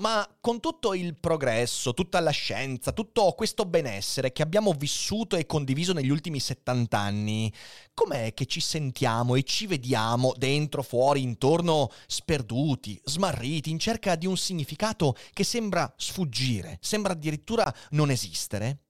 [0.00, 5.44] Ma con tutto il progresso, tutta la scienza, tutto questo benessere che abbiamo vissuto e
[5.44, 7.52] condiviso negli ultimi 70 anni,
[7.94, 14.26] com'è che ci sentiamo e ci vediamo dentro, fuori, intorno, sperduti, smarriti, in cerca di
[14.26, 18.82] un significato che sembra sfuggire, sembra addirittura non esistere?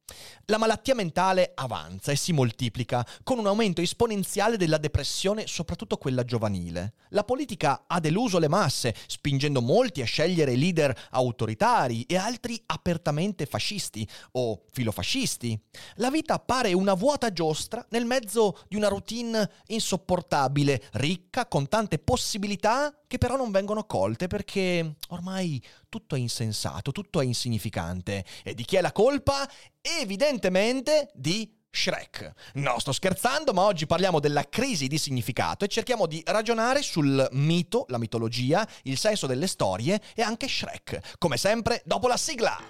[0.46, 6.24] La malattia mentale avanza e si moltiplica con un aumento esponenziale della depressione, soprattutto quella
[6.24, 6.94] giovanile.
[7.10, 13.44] La politica ha deluso le masse, spingendo molti a scegliere leader autoritari e altri apertamente
[13.44, 15.60] fascisti o filofascisti.
[15.96, 21.98] La vita appare una vuota giostra nel mezzo di una routine insopportabile, ricca, con tante
[21.98, 28.24] possibilità che però non vengono colte perché ormai tutto è insensato, tutto è insignificante.
[28.44, 29.48] E di chi è la colpa?
[29.80, 32.32] Evidentemente di Shrek.
[32.54, 37.26] No, sto scherzando, ma oggi parliamo della crisi di significato e cerchiamo di ragionare sul
[37.32, 41.16] mito, la mitologia, il senso delle storie e anche Shrek.
[41.18, 42.60] Come sempre, dopo la sigla.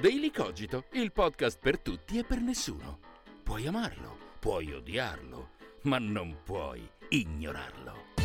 [0.00, 2.98] Daily Cogito, il podcast per tutti e per nessuno.
[3.44, 5.50] Puoi amarlo, puoi odiarlo,
[5.82, 8.19] ma non puoi ignorarlo.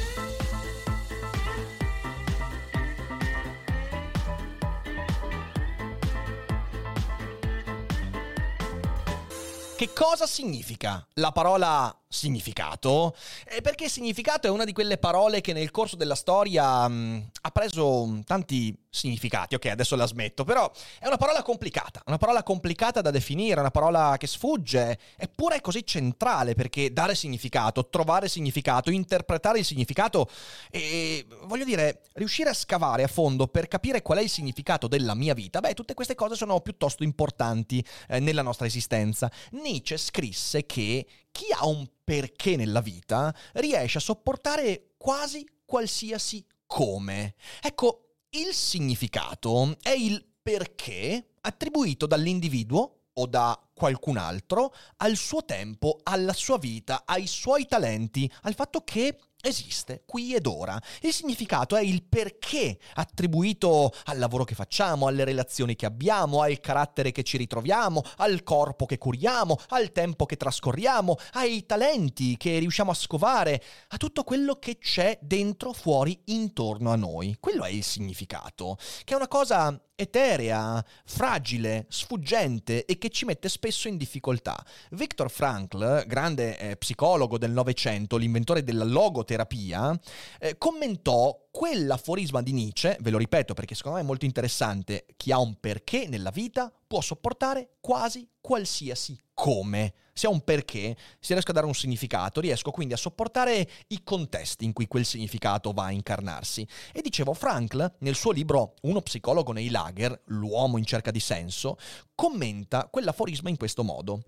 [9.85, 13.15] Che cosa significa la parola significato?
[13.61, 18.21] Perché significato è una di quelle parole che nel corso della storia mh, ha preso
[18.25, 19.55] tanti significati.
[19.55, 23.71] Ok, adesso la smetto, però è una parola complicata, una parola complicata da definire, una
[23.71, 30.29] parola che sfugge, eppure è così centrale perché dare significato, trovare significato, interpretare il significato
[30.71, 35.13] e voglio dire, riuscire a scavare a fondo per capire qual è il significato della
[35.13, 39.29] mia vita, beh, tutte queste cose sono piuttosto importanti eh, nella nostra esistenza.
[39.51, 41.05] Nietzsche scrisse che
[41.35, 47.35] chi ha un perché nella vita riesce a sopportare quasi qualsiasi come.
[47.61, 55.99] Ecco, il significato è il perché attribuito dall'individuo o da qualcun altro al suo tempo,
[56.03, 60.81] alla sua vita, ai suoi talenti, al fatto che esiste qui ed ora.
[61.01, 66.59] Il significato è il perché attribuito al lavoro che facciamo, alle relazioni che abbiamo, al
[66.59, 72.59] carattere che ci ritroviamo, al corpo che curiamo, al tempo che trascorriamo, ai talenti che
[72.59, 77.37] riusciamo a scovare, a tutto quello che c'è dentro, fuori, intorno a noi.
[77.39, 83.49] Quello è il significato, che è una cosa eterea, fragile, sfuggente e che ci mette
[83.49, 84.55] spesso in difficoltà.
[84.91, 89.99] Viktor Frankl, grande eh, psicologo del Novecento, l'inventore della logoterapia, terapia,
[90.39, 95.31] eh, commentò quell'aforisma di Nietzsche, ve lo ripeto perché secondo me è molto interessante, chi
[95.31, 99.93] ha un perché nella vita può sopportare quasi qualsiasi come.
[100.13, 104.01] Se ha un perché, se riesco a dare un significato, riesco quindi a sopportare i
[104.03, 106.65] contesti in cui quel significato va a incarnarsi.
[106.93, 111.77] E dicevo, Frankl, nel suo libro Uno psicologo nei lager, l'uomo in cerca di senso,
[112.13, 114.23] commenta quell'aforisma in questo modo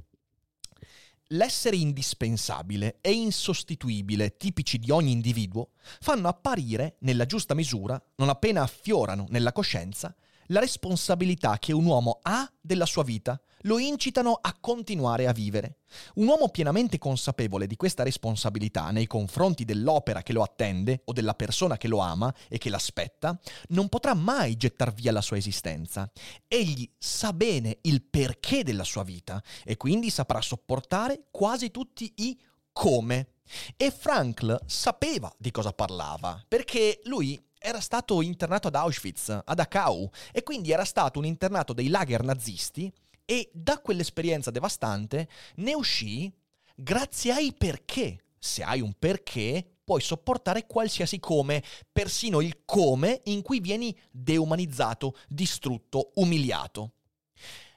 [1.32, 8.62] l'essere indispensabile e insostituibile tipici di ogni individuo fanno apparire, nella giusta misura, non appena
[8.62, 10.16] affiorano nella coscienza,
[10.48, 15.80] la responsabilità che un uomo ha della sua vita, lo incitano a continuare a vivere.
[16.16, 21.34] Un uomo pienamente consapevole di questa responsabilità nei confronti dell'opera che lo attende o della
[21.34, 23.38] persona che lo ama e che l'aspetta,
[23.70, 26.10] non potrà mai gettar via la sua esistenza.
[26.48, 32.40] Egli sa bene il perché della sua vita e quindi saprà sopportare quasi tutti i
[32.72, 33.32] come.
[33.76, 40.10] E Frankl sapeva di cosa parlava, perché lui era stato internato ad Auschwitz, a Dachau,
[40.32, 42.90] e quindi era stato un internato dei lager nazisti
[43.26, 46.32] e da quell'esperienza devastante ne uscì
[46.74, 48.24] grazie ai perché.
[48.40, 51.62] Se hai un perché, puoi sopportare qualsiasi come,
[51.92, 56.94] persino il come in cui vieni deumanizzato, distrutto, umiliato.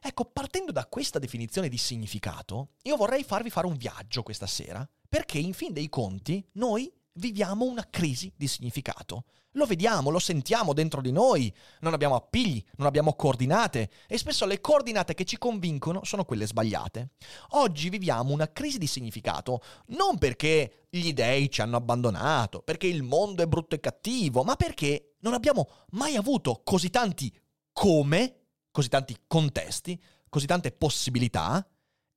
[0.00, 4.88] Ecco, partendo da questa definizione di significato, io vorrei farvi fare un viaggio questa sera,
[5.08, 9.24] perché in fin dei conti noi viviamo una crisi di significato.
[9.54, 14.46] Lo vediamo, lo sentiamo dentro di noi, non abbiamo appigli, non abbiamo coordinate e spesso
[14.46, 17.10] le coordinate che ci convincono sono quelle sbagliate.
[17.50, 23.02] Oggi viviamo una crisi di significato non perché gli dei ci hanno abbandonato, perché il
[23.02, 27.36] mondo è brutto e cattivo, ma perché non abbiamo mai avuto così tanti
[27.72, 31.66] come, così tanti contesti, così tante possibilità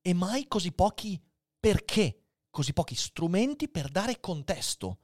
[0.00, 1.20] e mai così pochi
[1.58, 2.23] perché,
[2.54, 4.98] così pochi strumenti per dare contesto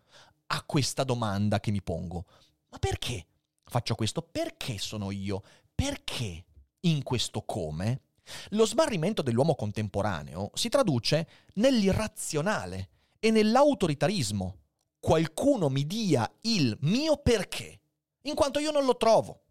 [0.46, 2.26] a questa domanda che mi pongo.
[2.68, 3.26] Ma perché
[3.64, 4.22] faccio questo?
[4.22, 5.42] Perché sono io?
[5.74, 6.44] Perché
[6.82, 8.02] in questo come?
[8.50, 14.58] Lo smarrimento dell'uomo contemporaneo si traduce nell'irrazionale e nell'autoritarismo.
[15.00, 17.80] Qualcuno mi dia il mio perché,
[18.22, 19.46] in quanto io non lo trovo.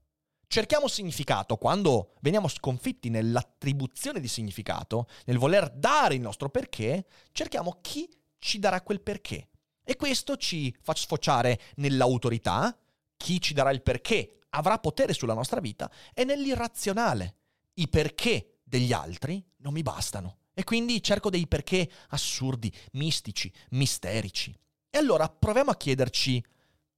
[0.51, 7.77] Cerchiamo significato quando veniamo sconfitti nell'attribuzione di significato, nel voler dare il nostro perché, cerchiamo
[7.81, 8.09] chi
[8.39, 9.49] ci darà quel perché.
[9.83, 12.75] E questo ci fa sfociare nell'autorità,
[13.15, 17.35] chi ci darà il perché avrà potere sulla nostra vita, e nell'irrazionale.
[17.75, 20.37] I perché degli altri non mi bastano.
[20.55, 24.51] E quindi cerco dei perché assurdi, mistici, misterici.
[24.89, 26.43] E allora proviamo a chiederci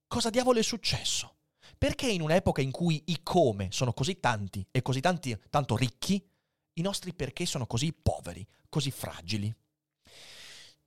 [0.07, 1.36] cosa diavolo è successo.
[1.81, 6.24] Perché in un'epoca in cui i come sono così tanti e così tanti, tanto ricchi,
[6.74, 9.51] i nostri perché sono così poveri, così fragili?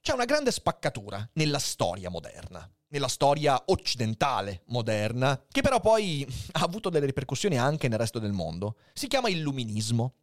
[0.00, 6.61] C'è una grande spaccatura nella storia moderna, nella storia occidentale moderna, che però poi ha
[6.61, 8.76] avuto delle ripercussioni anche nel resto del mondo.
[8.93, 10.14] Si chiama illuminismo.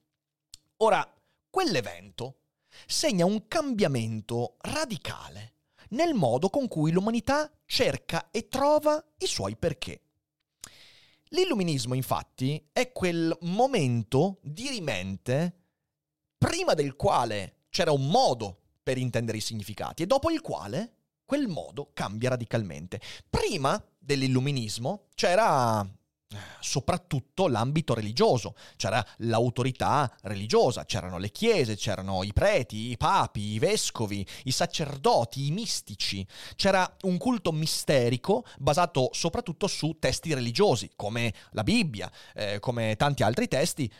[0.77, 1.05] Ora,
[1.49, 2.37] quell'evento
[2.85, 5.55] segna un cambiamento radicale
[5.89, 10.03] nel modo con cui l'umanità cerca e trova i suoi perché.
[11.33, 15.59] L'illuminismo, infatti, è quel momento dirimente
[16.37, 21.47] prima del quale c'era un modo per intendere i significati e dopo il quale quel
[21.47, 22.99] modo cambia radicalmente.
[23.29, 25.87] Prima dell'illuminismo c'era
[26.59, 33.59] soprattutto l'ambito religioso, c'era l'autorità religiosa, c'erano le chiese, c'erano i preti, i papi, i
[33.59, 36.25] vescovi, i sacerdoti, i mistici,
[36.55, 43.23] c'era un culto misterico basato soprattutto su testi religiosi, come la Bibbia, eh, come tanti
[43.23, 43.91] altri testi,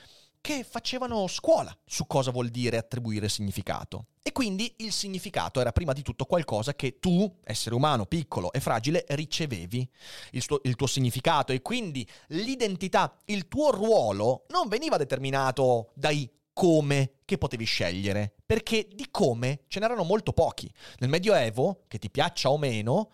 [0.42, 4.08] che facevano scuola su cosa vuol dire attribuire significato.
[4.24, 8.60] E quindi il significato era prima di tutto qualcosa che tu, essere umano piccolo e
[8.60, 9.90] fragile, ricevevi,
[10.32, 16.30] il, suo, il tuo significato e quindi l'identità, il tuo ruolo non veniva determinato dai
[16.54, 20.72] come che potevi scegliere, perché di come ce n'erano molto pochi.
[21.00, 23.12] Nel Medioevo, che ti piaccia o meno,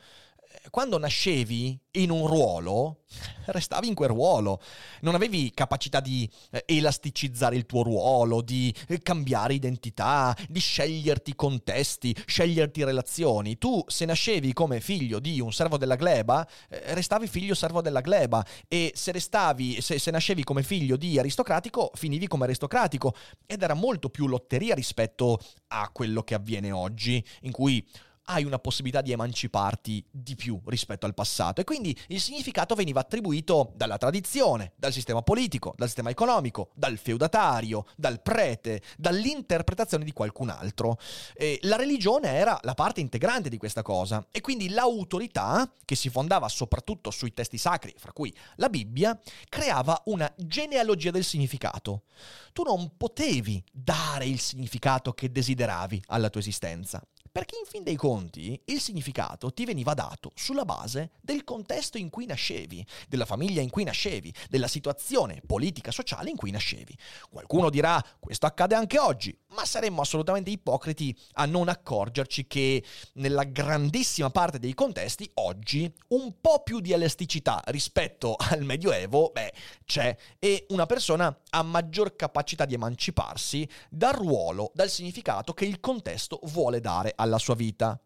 [0.69, 3.03] quando nascevi in un ruolo,
[3.45, 4.61] restavi in quel ruolo.
[5.01, 11.35] Non avevi capacità di eh, elasticizzare il tuo ruolo, di eh, cambiare identità, di sceglierti
[11.35, 13.57] contesti, sceglierti relazioni.
[13.57, 18.01] Tu, se nascevi come figlio di un servo della gleba, eh, restavi figlio servo della
[18.01, 18.45] gleba.
[18.67, 23.15] E se restavi, se, se nascevi come figlio di aristocratico, finivi come aristocratico.
[23.45, 25.39] Ed era molto più lotteria rispetto
[25.69, 27.85] a quello che avviene oggi, in cui
[28.29, 31.61] hai una possibilità di emanciparti di più rispetto al passato.
[31.61, 36.97] E quindi il significato veniva attribuito dalla tradizione, dal sistema politico, dal sistema economico, dal
[36.97, 40.97] feudatario, dal prete, dall'interpretazione di qualcun altro.
[41.33, 44.25] E la religione era la parte integrante di questa cosa.
[44.31, 50.01] E quindi l'autorità, che si fondava soprattutto sui testi sacri, fra cui la Bibbia, creava
[50.05, 52.03] una genealogia del significato.
[52.51, 57.01] Tu non potevi dare il significato che desideravi alla tua esistenza.
[57.37, 62.09] Perché in fin dei conti il significato ti veniva dato sulla base del contesto in
[62.09, 66.97] cui nascevi, della famiglia in cui nascevi, della situazione politica sociale in cui nascevi.
[67.29, 73.43] Qualcuno dirà questo accade anche oggi, ma saremmo assolutamente ipocriti a non accorgerci che nella
[73.43, 79.53] grandissima parte dei contesti oggi un po' più di elasticità rispetto al Medioevo, beh,
[79.85, 85.79] c'è e una persona ha maggior capacità di emanciparsi dal ruolo, dal significato che il
[85.79, 87.99] contesto vuole dare alla alla sua vita.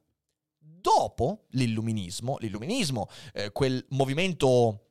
[0.57, 4.87] Dopo l'illuminismo, l'illuminismo, eh, quel movimento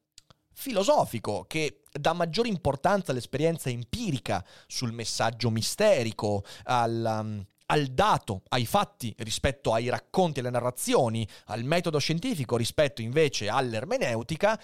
[0.52, 8.66] filosofico che dà maggiore importanza all'esperienza empirica sul messaggio misterico, al, um, al dato, ai
[8.66, 14.60] fatti rispetto ai racconti e alle narrazioni, al metodo scientifico rispetto invece all'ermeneutica,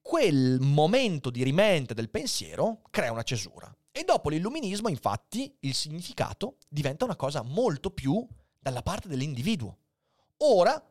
[0.00, 3.74] quel momento di rimente del pensiero crea una cesura.
[3.92, 8.26] E dopo l'illuminismo, infatti, il significato diventa una cosa molto più
[8.60, 9.78] dalla parte dell'individuo.
[10.38, 10.82] Ora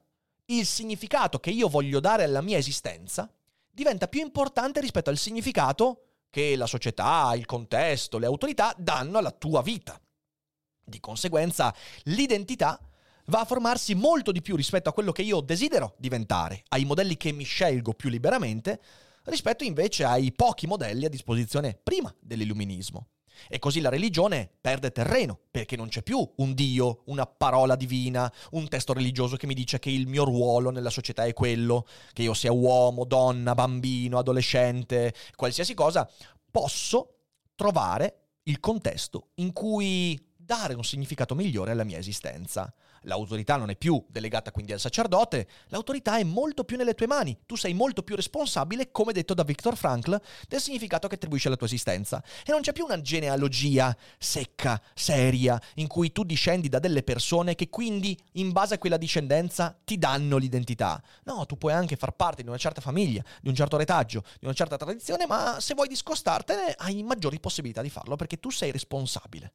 [0.45, 3.31] il significato che io voglio dare alla mia esistenza
[3.69, 9.31] diventa più importante rispetto al significato che la società, il contesto, le autorità danno alla
[9.31, 9.99] tua vita.
[10.83, 11.73] Di conseguenza,
[12.03, 12.79] l'identità
[13.25, 17.15] va a formarsi molto di più rispetto a quello che io desidero diventare, ai modelli
[17.15, 18.81] che mi scelgo più liberamente,
[19.25, 23.07] rispetto invece ai pochi modelli a disposizione prima dell'illuminismo.
[23.48, 28.31] E così la religione perde terreno, perché non c'è più un Dio, una parola divina,
[28.51, 32.24] un testo religioso che mi dice che il mio ruolo nella società è quello, che
[32.24, 36.10] io sia uomo, donna, bambino, adolescente, qualsiasi cosa,
[36.51, 37.15] posso
[37.55, 42.74] trovare il contesto in cui dare un significato migliore alla mia esistenza.
[43.03, 47.38] L'autorità non è più delegata quindi al sacerdote, l'autorità è molto più nelle tue mani.
[47.46, 51.56] Tu sei molto più responsabile, come detto da Viktor Frankl, del significato che attribuisci alla
[51.56, 52.24] tua esistenza.
[52.46, 57.56] E non c'è più una genealogia secca, seria, in cui tu discendi da delle persone
[57.56, 61.01] che quindi, in base a quella discendenza, ti danno l'identità.
[61.24, 64.46] No, tu puoi anche far parte di una certa famiglia, di un certo retaggio, di
[64.46, 68.72] una certa tradizione, ma se vuoi discostartene hai maggiori possibilità di farlo perché tu sei
[68.72, 69.53] responsabile.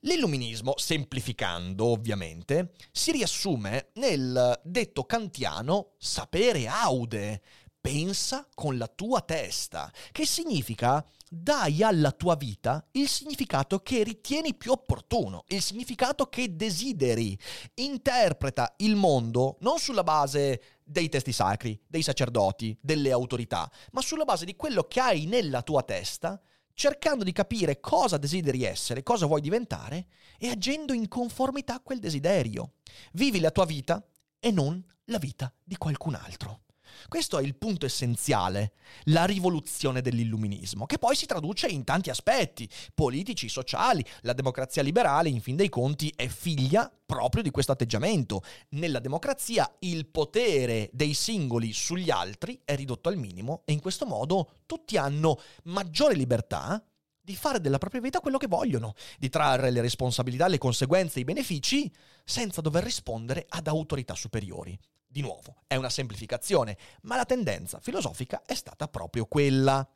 [0.00, 7.42] L'illuminismo, semplificando ovviamente, si riassume nel detto kantiano sapere aude,
[7.80, 14.54] pensa con la tua testa, che significa dai alla tua vita il significato che ritieni
[14.54, 17.38] più opportuno, il significato che desideri.
[17.74, 24.24] Interpreta il mondo non sulla base dei testi sacri, dei sacerdoti, delle autorità, ma sulla
[24.24, 26.40] base di quello che hai nella tua testa
[26.74, 32.00] cercando di capire cosa desideri essere, cosa vuoi diventare e agendo in conformità a quel
[32.00, 32.74] desiderio.
[33.12, 34.04] Vivi la tua vita
[34.38, 36.63] e non la vita di qualcun altro.
[37.08, 38.72] Questo è il punto essenziale,
[39.04, 44.04] la rivoluzione dell'illuminismo, che poi si traduce in tanti aspetti, politici, sociali.
[44.22, 48.42] La democrazia liberale, in fin dei conti, è figlia proprio di questo atteggiamento.
[48.70, 54.06] Nella democrazia il potere dei singoli sugli altri è ridotto al minimo e in questo
[54.06, 56.82] modo tutti hanno maggiore libertà
[57.24, 61.24] di fare della propria vita quello che vogliono, di trarre le responsabilità, le conseguenze, i
[61.24, 61.90] benefici,
[62.22, 64.78] senza dover rispondere ad autorità superiori.
[65.14, 69.88] Di nuovo, è una semplificazione, ma la tendenza filosofica è stata proprio quella.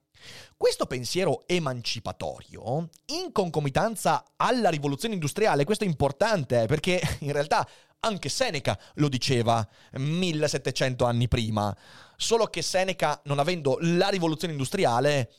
[0.56, 7.68] Questo pensiero emancipatorio, in concomitanza alla rivoluzione industriale, questo è importante eh, perché in realtà
[7.98, 11.76] anche Seneca lo diceva 1700 anni prima,
[12.16, 15.32] solo che Seneca, non avendo la rivoluzione industriale,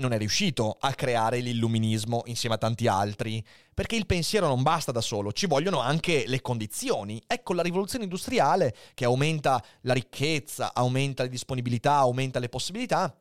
[0.00, 4.90] non è riuscito a creare l'illuminismo insieme a tanti altri, perché il pensiero non basta
[4.90, 7.22] da solo, ci vogliono anche le condizioni.
[7.26, 13.14] Ecco, la rivoluzione industriale che aumenta la ricchezza, aumenta le disponibilità, aumenta le possibilità,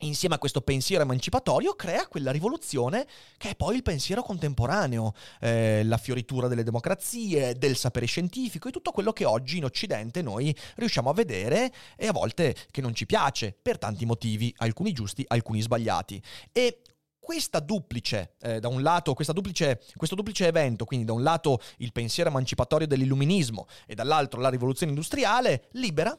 [0.00, 3.06] insieme a questo pensiero emancipatorio, crea quella rivoluzione
[3.38, 8.72] che è poi il pensiero contemporaneo, eh, la fioritura delle democrazie, del sapere scientifico e
[8.72, 12.94] tutto quello che oggi in Occidente noi riusciamo a vedere e a volte che non
[12.94, 16.22] ci piace, per tanti motivi, alcuni giusti, alcuni sbagliati.
[16.52, 16.80] E
[17.18, 21.90] questa duplice, eh, da un lato, duplice, questo duplice evento, quindi da un lato il
[21.90, 26.16] pensiero emancipatorio dell'illuminismo e dall'altro la rivoluzione industriale, libera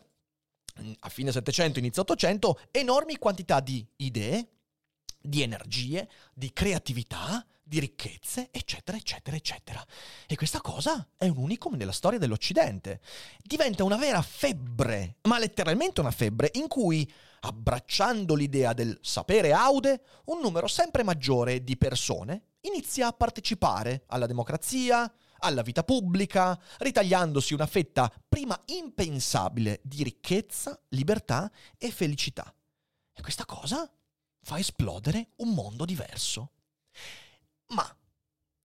[0.99, 4.47] a fine 700, inizio 800, enormi quantità di idee,
[5.21, 9.85] di energie, di creatività, di ricchezze, eccetera, eccetera, eccetera.
[10.25, 13.01] E questa cosa è un unicum nella storia dell'Occidente.
[13.43, 17.09] Diventa una vera febbre, ma letteralmente una febbre, in cui,
[17.41, 24.25] abbracciando l'idea del sapere aude, un numero sempre maggiore di persone inizia a partecipare alla
[24.25, 32.53] democrazia, alla vita pubblica, ritagliandosi una fetta prima impensabile di ricchezza, libertà e felicità.
[33.13, 33.89] E questa cosa
[34.41, 36.51] fa esplodere un mondo diverso.
[37.67, 37.97] Ma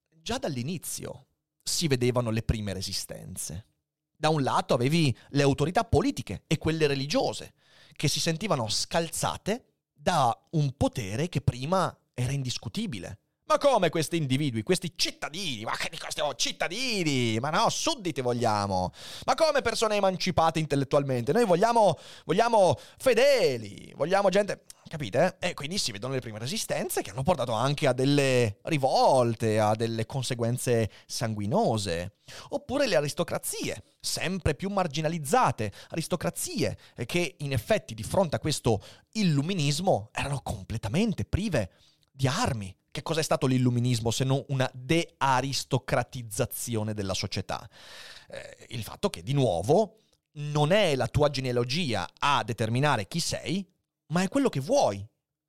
[0.09, 1.27] già dall'inizio
[1.63, 3.67] si vedevano le prime resistenze.
[4.17, 7.55] Da un lato avevi le autorità politiche e quelle religiose,
[7.95, 13.19] che si sentivano scalzate da un potere che prima era indiscutibile.
[13.45, 15.65] Ma come questi individui, questi cittadini?
[15.65, 17.39] Ma che di stiamo cittadini?
[17.41, 18.93] Ma no, sudditi vogliamo.
[19.27, 21.33] Ma come persone emancipate intellettualmente?
[21.33, 24.65] Noi vogliamo, vogliamo fedeli, vogliamo gente...
[24.93, 25.37] Capite?
[25.41, 29.75] E quindi si vedono le prime resistenze che hanno portato anche a delle rivolte, a
[29.75, 32.17] delle conseguenze sanguinose.
[32.51, 38.83] Oppure le aristocrazie, sempre più marginalizzate, aristocrazie che in effetti di fronte a questo
[39.13, 41.71] illuminismo erano completamente prive
[42.11, 47.69] di armi, che cos'è stato l'illuminismo se non una dearistocratizzazione della società?
[48.29, 49.97] Eh, il fatto che, di nuovo,
[50.35, 53.67] non è la tua genealogia a determinare chi sei,
[54.09, 55.03] ma è quello che vuoi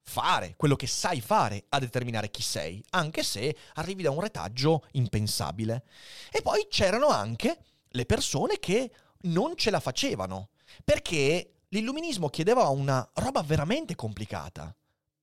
[0.06, 4.86] fare, quello che sai fare a determinare chi sei, anche se arrivi da un retaggio
[4.92, 5.84] impensabile.
[6.32, 7.58] E poi c'erano anche
[7.90, 8.90] le persone che
[9.24, 10.52] non ce la facevano,
[10.84, 14.74] perché l'illuminismo chiedeva una roba veramente complicata.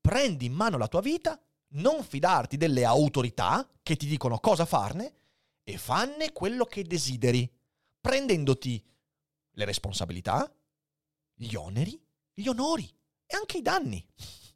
[0.01, 1.41] Prendi in mano la tua vita
[1.73, 5.15] non fidarti delle autorità che ti dicono cosa farne
[5.63, 7.51] e fanne quello che desideri,
[8.01, 8.83] prendendoti
[9.53, 10.53] le responsabilità,
[11.35, 12.01] gli oneri,
[12.33, 12.89] gli onori
[13.27, 14.05] e anche i danni.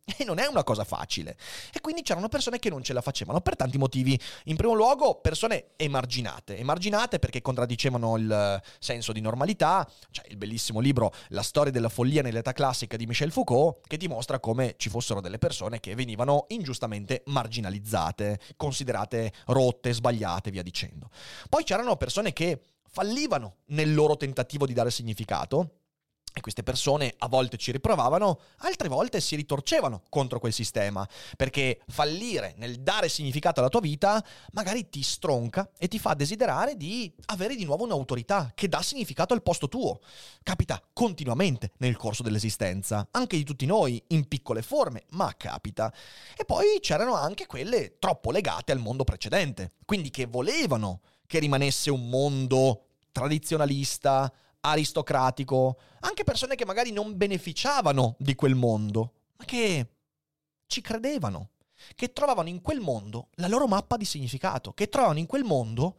[0.16, 1.36] E non è una cosa facile.
[1.72, 4.18] E quindi c'erano persone che non ce la facevano per tanti motivi.
[4.44, 6.58] In primo luogo, persone emarginate.
[6.58, 9.88] Emarginate perché contraddicevano il senso di normalità.
[10.10, 14.40] C'è il bellissimo libro La storia della follia nell'età classica di Michel Foucault, che dimostra
[14.40, 21.10] come ci fossero delle persone che venivano ingiustamente marginalizzate, considerate rotte, sbagliate, via dicendo.
[21.48, 25.78] Poi c'erano persone che fallivano nel loro tentativo di dare significato
[26.36, 31.80] e queste persone a volte ci riprovavano, altre volte si ritorcevano contro quel sistema, perché
[31.86, 37.10] fallire nel dare significato alla tua vita magari ti stronca e ti fa desiderare di
[37.26, 40.00] avere di nuovo un'autorità che dà significato al posto tuo.
[40.42, 45.94] Capita continuamente nel corso dell'esistenza, anche di tutti noi, in piccole forme, ma capita.
[46.36, 51.92] E poi c'erano anche quelle troppo legate al mondo precedente, quindi che volevano che rimanesse
[51.92, 54.32] un mondo tradizionalista,
[54.64, 59.88] aristocratico, anche persone che magari non beneficiavano di quel mondo, ma che
[60.66, 61.50] ci credevano,
[61.94, 65.98] che trovavano in quel mondo la loro mappa di significato, che trovavano in quel mondo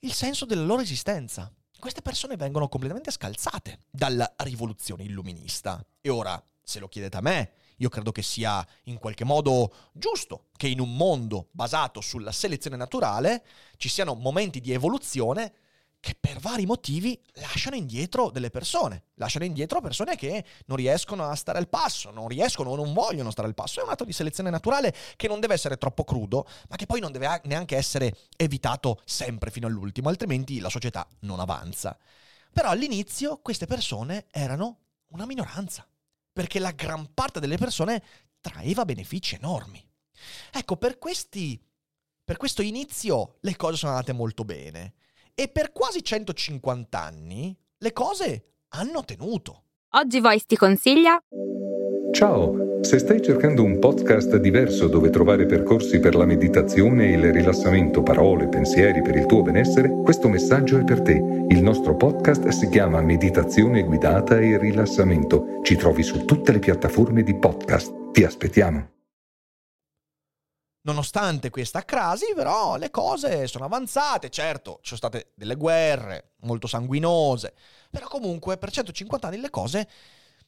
[0.00, 1.52] il senso della loro esistenza.
[1.78, 5.84] Queste persone vengono completamente scalzate dalla rivoluzione illuminista.
[6.00, 10.48] E ora, se lo chiedete a me, io credo che sia in qualche modo giusto
[10.56, 13.44] che in un mondo basato sulla selezione naturale
[13.76, 15.54] ci siano momenti di evoluzione
[16.00, 21.34] che per vari motivi lasciano indietro delle persone, lasciano indietro persone che non riescono a
[21.34, 23.80] stare al passo, non riescono o non vogliono stare al passo.
[23.80, 27.00] È un atto di selezione naturale che non deve essere troppo crudo, ma che poi
[27.00, 31.98] non deve neanche essere evitato sempre fino all'ultimo, altrimenti la società non avanza.
[32.50, 34.78] Però all'inizio queste persone erano
[35.08, 35.86] una minoranza,
[36.32, 38.02] perché la gran parte delle persone
[38.40, 39.86] traeva benefici enormi.
[40.50, 41.62] Ecco, per questi
[42.30, 44.94] per questo inizio le cose sono andate molto bene.
[45.40, 49.62] E per quasi 150 anni le cose hanno tenuto.
[49.92, 51.18] Oggi Voice ti consiglia...
[52.12, 57.32] Ciao, se stai cercando un podcast diverso dove trovare percorsi per la meditazione e il
[57.32, 61.12] rilassamento, parole, pensieri per il tuo benessere, questo messaggio è per te.
[61.48, 65.60] Il nostro podcast si chiama Meditazione guidata e rilassamento.
[65.62, 68.10] Ci trovi su tutte le piattaforme di podcast.
[68.12, 68.99] Ti aspettiamo.
[70.82, 74.30] Nonostante questa crasi, però, le cose sono avanzate.
[74.30, 77.54] Certo, ci sono state delle guerre molto sanguinose,
[77.90, 79.88] però comunque per 150 anni le cose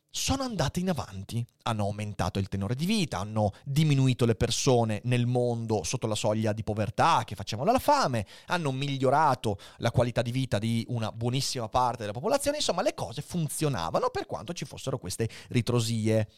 [0.08, 1.44] sono andate in avanti.
[1.64, 6.52] Hanno aumentato il tenore di vita, hanno diminuito le persone nel mondo sotto la soglia
[6.52, 11.68] di povertà che facevano la fame, hanno migliorato la qualità di vita di una buonissima
[11.68, 12.58] parte della popolazione.
[12.58, 16.28] Insomma, le cose funzionavano per quanto ci fossero queste ritrosie.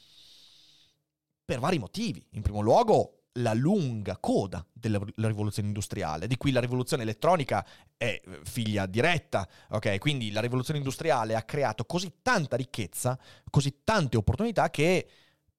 [1.45, 2.27] Per vari motivi.
[2.31, 7.66] In primo luogo, la lunga coda della rivoluzione industriale, di cui la rivoluzione elettronica
[7.97, 9.99] è eh, figlia diretta, ok?
[9.99, 13.18] Quindi la rivoluzione industriale ha creato così tanta ricchezza,
[13.51, 15.09] così tante opportunità che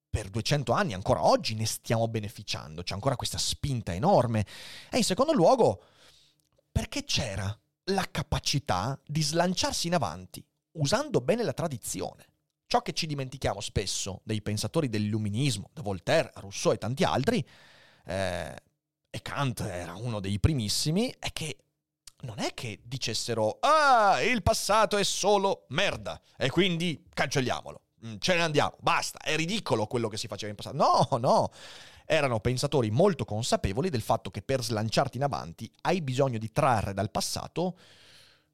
[0.08, 4.46] per 200 anni, ancora oggi, ne stiamo beneficiando, c'è ancora questa spinta enorme.
[4.90, 5.82] E in secondo luogo,
[6.72, 7.54] perché c'era
[7.90, 12.24] la capacità di slanciarsi in avanti, usando bene la tradizione.
[12.66, 17.46] Ciò che ci dimentichiamo spesso dei pensatori dell'illuminismo, da Voltaire, Rousseau e tanti altri,
[18.06, 18.54] eh,
[19.08, 21.58] e Kant era uno dei primissimi, è che
[22.22, 28.34] non è che dicessero ah, il passato è solo merda e quindi cancelliamolo, mm, ce
[28.34, 30.76] ne andiamo, basta, è ridicolo quello che si faceva in passato.
[30.76, 31.50] No, no,
[32.04, 36.94] erano pensatori molto consapevoli del fatto che per slanciarti in avanti hai bisogno di trarre
[36.94, 37.76] dal passato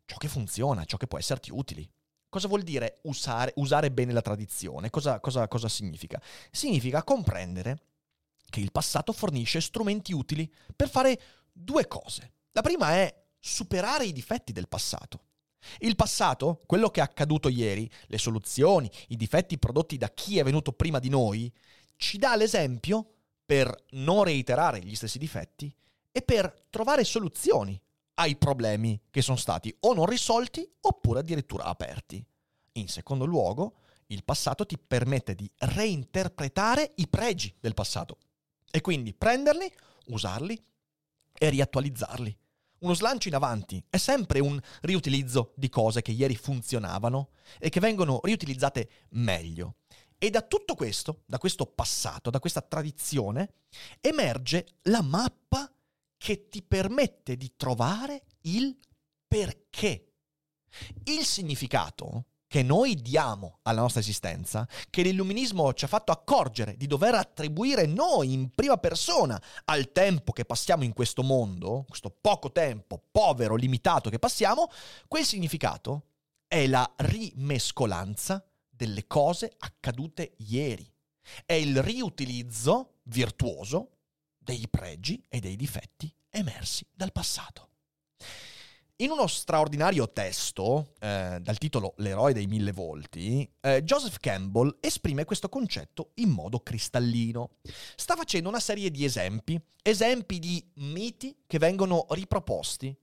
[0.04, 1.88] ciò che funziona, ciò che può esserti utile.
[2.32, 4.88] Cosa vuol dire usare, usare bene la tradizione?
[4.88, 6.18] Cosa, cosa, cosa significa?
[6.50, 7.82] Significa comprendere
[8.48, 11.20] che il passato fornisce strumenti utili per fare
[11.52, 12.32] due cose.
[12.52, 15.24] La prima è superare i difetti del passato.
[15.80, 20.42] Il passato, quello che è accaduto ieri, le soluzioni, i difetti prodotti da chi è
[20.42, 21.52] venuto prima di noi,
[21.96, 23.12] ci dà l'esempio
[23.44, 25.70] per non reiterare gli stessi difetti
[26.10, 27.78] e per trovare soluzioni
[28.22, 32.24] ai problemi che sono stati o non risolti oppure addirittura aperti.
[32.74, 38.18] In secondo luogo, il passato ti permette di reinterpretare i pregi del passato
[38.70, 39.70] e quindi prenderli,
[40.06, 40.64] usarli
[41.36, 42.38] e riattualizzarli.
[42.78, 47.80] Uno slancio in avanti è sempre un riutilizzo di cose che ieri funzionavano e che
[47.80, 49.76] vengono riutilizzate meglio.
[50.16, 53.54] E da tutto questo, da questo passato, da questa tradizione,
[54.00, 55.68] emerge la mappa
[56.22, 58.78] che ti permette di trovare il
[59.26, 60.12] perché.
[61.02, 66.86] Il significato che noi diamo alla nostra esistenza, che l'illuminismo ci ha fatto accorgere di
[66.86, 72.52] dover attribuire noi in prima persona al tempo che passiamo in questo mondo, questo poco
[72.52, 74.68] tempo povero, limitato che passiamo,
[75.08, 76.04] quel significato
[76.46, 80.88] è la rimescolanza delle cose accadute ieri.
[81.46, 84.01] è il riutilizzo virtuoso
[84.42, 87.68] dei pregi e dei difetti emersi dal passato.
[88.96, 95.24] In uno straordinario testo, eh, dal titolo L'eroe dei mille volti, eh, Joseph Campbell esprime
[95.24, 97.56] questo concetto in modo cristallino.
[97.96, 102.96] Sta facendo una serie di esempi, esempi di miti che vengono riproposti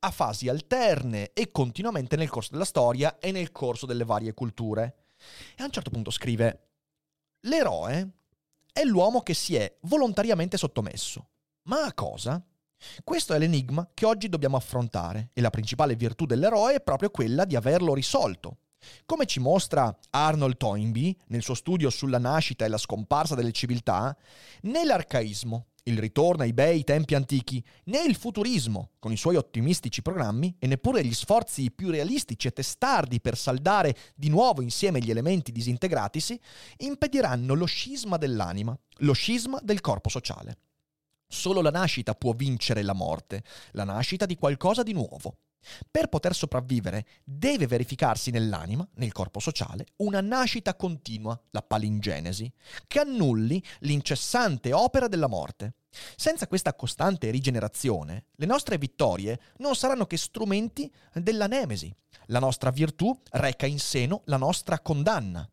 [0.00, 5.06] a fasi alterne e continuamente nel corso della storia e nel corso delle varie culture.
[5.56, 6.68] E a un certo punto scrive,
[7.40, 8.08] l'eroe
[8.74, 11.28] è l'uomo che si è volontariamente sottomesso.
[11.68, 12.44] Ma a cosa?
[13.04, 17.44] Questo è l'enigma che oggi dobbiamo affrontare e la principale virtù dell'eroe è proprio quella
[17.44, 18.58] di averlo risolto.
[19.06, 24.14] Come ci mostra Arnold Toynbee nel suo studio sulla nascita e la scomparsa delle civiltà,
[24.62, 30.02] né l'arcaismo, il ritorno ai bei tempi antichi, né il futurismo, con i suoi ottimistici
[30.02, 35.10] programmi, e neppure gli sforzi più realistici e testardi per saldare di nuovo insieme gli
[35.10, 36.40] elementi disintegratisi,
[36.78, 40.58] impediranno lo scisma dell'anima, lo scisma del corpo sociale.
[41.26, 43.42] Solo la nascita può vincere la morte,
[43.72, 45.36] la nascita di qualcosa di nuovo.
[45.90, 52.52] Per poter sopravvivere deve verificarsi nell'anima, nel corpo sociale, una nascita continua, la palingenesi,
[52.86, 55.74] che annulli l'incessante opera della morte.
[56.16, 61.94] Senza questa costante rigenerazione, le nostre vittorie non saranno che strumenti della nemesi.
[62.26, 65.48] La nostra virtù reca in seno la nostra condanna.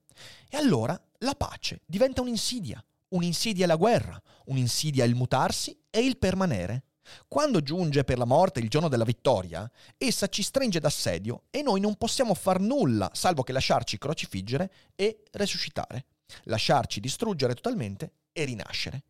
[0.49, 6.17] E allora la pace diventa un'insidia, un'insidia è la guerra, un'insidia il mutarsi e il
[6.17, 6.85] permanere.
[7.27, 11.79] Quando giunge per la morte il giorno della vittoria, essa ci stringe d'assedio e noi
[11.79, 16.05] non possiamo far nulla salvo che lasciarci crocifiggere e resuscitare,
[16.43, 19.03] lasciarci distruggere totalmente e rinascere.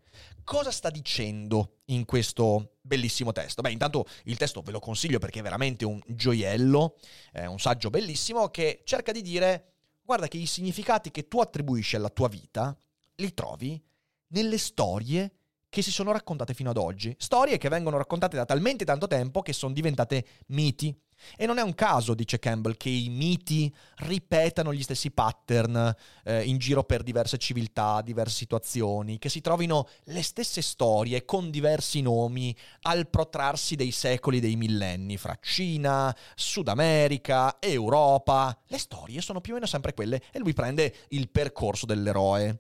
[0.43, 3.61] Cosa sta dicendo in questo bellissimo testo?
[3.61, 6.97] Beh, intanto il testo ve lo consiglio perché è veramente un gioiello,
[7.31, 11.95] è un saggio bellissimo che cerca di dire, guarda che i significati che tu attribuisci
[11.95, 12.75] alla tua vita
[13.15, 13.81] li trovi
[14.27, 15.31] nelle storie
[15.71, 17.15] che si sono raccontate fino ad oggi.
[17.17, 20.93] Storie che vengono raccontate da talmente tanto tempo che sono diventate miti.
[21.38, 26.43] E non è un caso, dice Campbell, che i miti ripetano gli stessi pattern eh,
[26.43, 32.01] in giro per diverse civiltà, diverse situazioni, che si trovino le stesse storie con diversi
[32.01, 38.60] nomi al protrarsi dei secoli, dei millenni, fra Cina, Sud America, Europa.
[38.65, 42.57] Le storie sono più o meno sempre quelle e lui prende il percorso dell'eroe.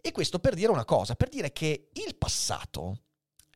[0.00, 3.02] E questo per dire una cosa, per dire che il passato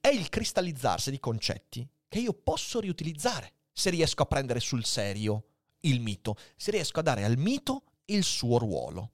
[0.01, 5.47] è il cristallizzarsi di concetti che io posso riutilizzare se riesco a prendere sul serio
[5.81, 9.13] il mito, se riesco a dare al mito il suo ruolo.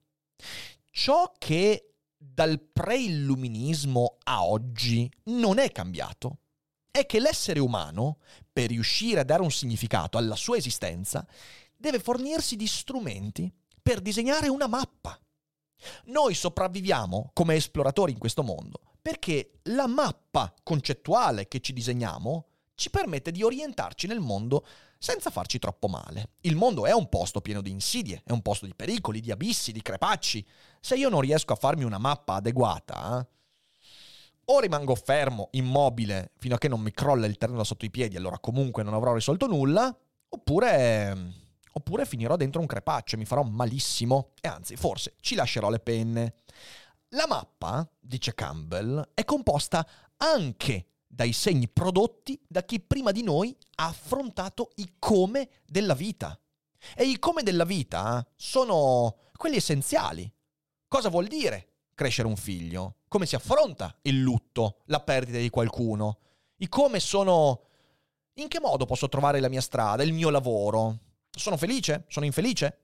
[0.91, 6.41] Ciò che dal pre-illuminismo a oggi non è cambiato
[6.91, 8.19] è che l'essere umano,
[8.53, 11.25] per riuscire a dare un significato alla sua esistenza,
[11.77, 15.19] deve fornirsi di strumenti per disegnare una mappa.
[16.07, 22.91] Noi sopravviviamo come esploratori in questo mondo perché la mappa concettuale che ci disegniamo ci
[22.91, 24.67] permette di orientarci nel mondo
[24.99, 26.31] senza farci troppo male.
[26.43, 29.73] Il mondo è un posto pieno di insidie, è un posto di pericoli, di abissi,
[29.73, 30.47] di crepacci.
[30.81, 33.27] Se io non riesco a farmi una mappa adeguata,
[34.45, 38.17] o rimango fermo, immobile, fino a che non mi crolla il terreno sotto i piedi,
[38.17, 39.97] allora comunque non avrò risolto nulla,
[40.29, 45.71] oppure oppure finirò dentro un crepaccio e mi farò malissimo e anzi, forse ci lascerò
[45.71, 46.35] le penne.
[47.13, 49.87] La mappa, dice Campbell, è composta
[50.19, 56.39] anche dai segni prodotti da chi prima di noi ha affrontato i come della vita.
[56.95, 60.31] E i come della vita sono quelli essenziali.
[60.87, 62.99] Cosa vuol dire crescere un figlio?
[63.09, 66.19] Come si affronta il lutto, la perdita di qualcuno?
[66.59, 67.63] I come sono...
[68.35, 70.99] In che modo posso trovare la mia strada, il mio lavoro?
[71.31, 72.05] Sono felice?
[72.09, 72.79] Sono infelice?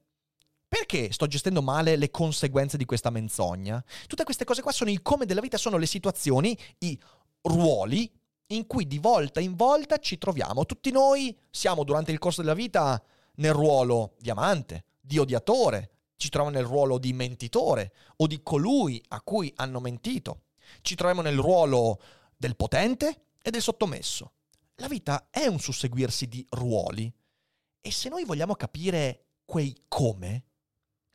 [0.67, 3.83] Perché sto gestendo male le conseguenze di questa menzogna?
[4.07, 6.99] Tutte queste cose qua sono i come della vita, sono le situazioni, i
[7.43, 8.11] ruoli
[8.49, 10.67] in cui di volta in volta ci troviamo.
[10.67, 13.03] Tutti noi siamo durante il corso della vita
[13.37, 19.03] nel ruolo di amante, di odiatore, ci troviamo nel ruolo di mentitore o di colui
[19.09, 20.43] a cui hanno mentito.
[20.81, 22.01] Ci troviamo nel ruolo
[22.37, 24.33] del potente e del sottomesso.
[24.77, 27.13] La vita è un susseguirsi di ruoli.
[27.87, 30.45] E se noi vogliamo capire quei come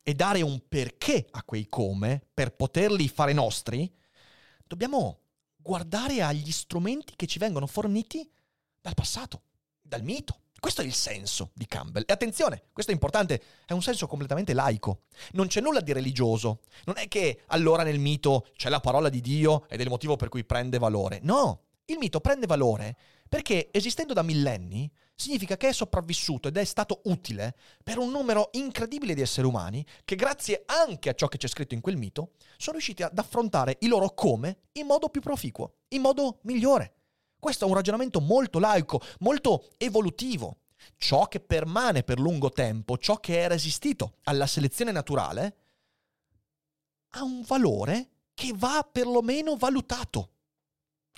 [0.04, 3.92] e dare un perché a quei come per poterli fare nostri,
[4.68, 5.22] dobbiamo
[5.56, 8.30] guardare agli strumenti che ci vengono forniti
[8.80, 9.42] dal passato,
[9.82, 10.42] dal mito.
[10.60, 12.04] Questo è il senso di Campbell.
[12.06, 15.06] E attenzione, questo è importante, è un senso completamente laico.
[15.32, 16.60] Non c'è nulla di religioso.
[16.86, 20.18] Non è che allora nel mito c'è la parola di Dio ed è il motivo
[20.18, 21.20] per cui prende valore.
[21.24, 22.96] No, il mito prende valore
[23.28, 28.50] perché esistendo da millenni significa che è sopravvissuto ed è stato utile per un numero
[28.54, 32.32] incredibile di esseri umani che grazie anche a ciò che c'è scritto in quel mito
[32.56, 36.94] sono riusciti ad affrontare i loro come in modo più proficuo, in modo migliore.
[37.38, 40.62] Questo è un ragionamento molto laico, molto evolutivo.
[40.96, 45.58] Ciò che permane per lungo tempo, ciò che è resistito alla selezione naturale,
[47.10, 50.32] ha un valore che va perlomeno valutato.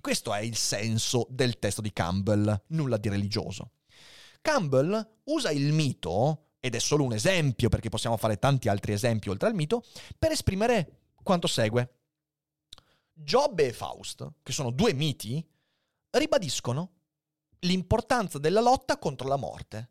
[0.02, 3.74] Questo è il senso del testo di Campbell, nulla di religioso.
[4.42, 9.30] Campbell usa il mito, ed è solo un esempio perché possiamo fare tanti altri esempi
[9.30, 9.84] oltre al mito,
[10.18, 11.96] per esprimere quanto segue.
[13.14, 15.46] Giobbe e Faust, che sono due miti,
[16.10, 16.92] ribadiscono
[17.60, 19.90] l'importanza della lotta contro la morte.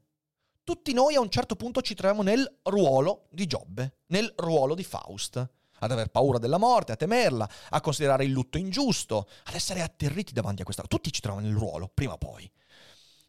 [0.65, 4.85] Tutti noi a un certo punto ci troviamo nel ruolo di Giobbe, nel ruolo di
[4.85, 5.37] Faust,
[5.83, 10.33] ad aver paura della morte, a temerla, a considerare il lutto ingiusto, ad essere atterriti
[10.33, 10.83] davanti a questa.
[10.83, 12.51] Tutti ci troviamo nel ruolo, prima o poi.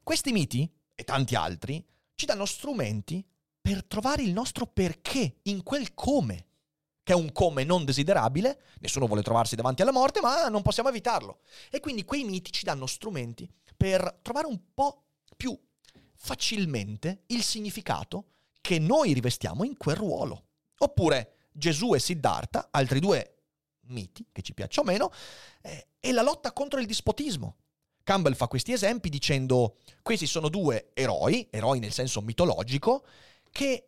[0.03, 0.69] Questi miti
[1.01, 1.83] e tanti altri
[2.15, 3.25] ci danno strumenti
[3.59, 6.47] per trovare il nostro perché in quel come,
[7.03, 10.89] che è un come non desiderabile, nessuno vuole trovarsi davanti alla morte, ma non possiamo
[10.89, 11.41] evitarlo.
[11.69, 15.57] E quindi quei miti ci danno strumenti per trovare un po' più
[16.15, 18.25] facilmente il significato
[18.61, 20.45] che noi rivestiamo in quel ruolo.
[20.77, 23.37] Oppure Gesù e Siddhartha, altri due
[23.87, 25.11] miti che ci piacciono meno,
[25.61, 27.57] eh, e la lotta contro il dispotismo.
[28.03, 33.05] Campbell fa questi esempi dicendo questi sono due eroi, eroi nel senso mitologico,
[33.51, 33.85] che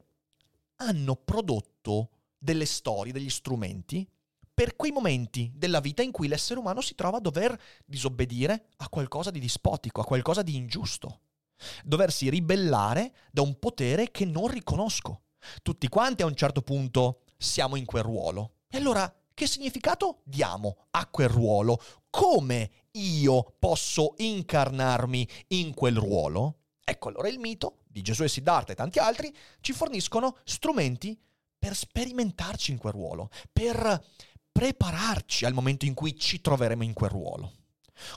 [0.77, 4.07] hanno prodotto delle storie, degli strumenti
[4.53, 8.89] per quei momenti della vita in cui l'essere umano si trova a dover disobbedire a
[8.89, 11.21] qualcosa di dispotico, a qualcosa di ingiusto,
[11.83, 15.21] doversi ribellare da un potere che non riconosco.
[15.63, 18.57] Tutti quanti a un certo punto siamo in quel ruolo.
[18.67, 21.81] E allora che significato diamo a quel ruolo?
[22.11, 26.57] Come io posso incarnarmi in quel ruolo?
[26.83, 31.17] Ecco allora il mito di Gesù e Siddhartha e tanti altri ci forniscono strumenti
[31.57, 34.03] per sperimentarci in quel ruolo, per
[34.51, 37.53] prepararci al momento in cui ci troveremo in quel ruolo.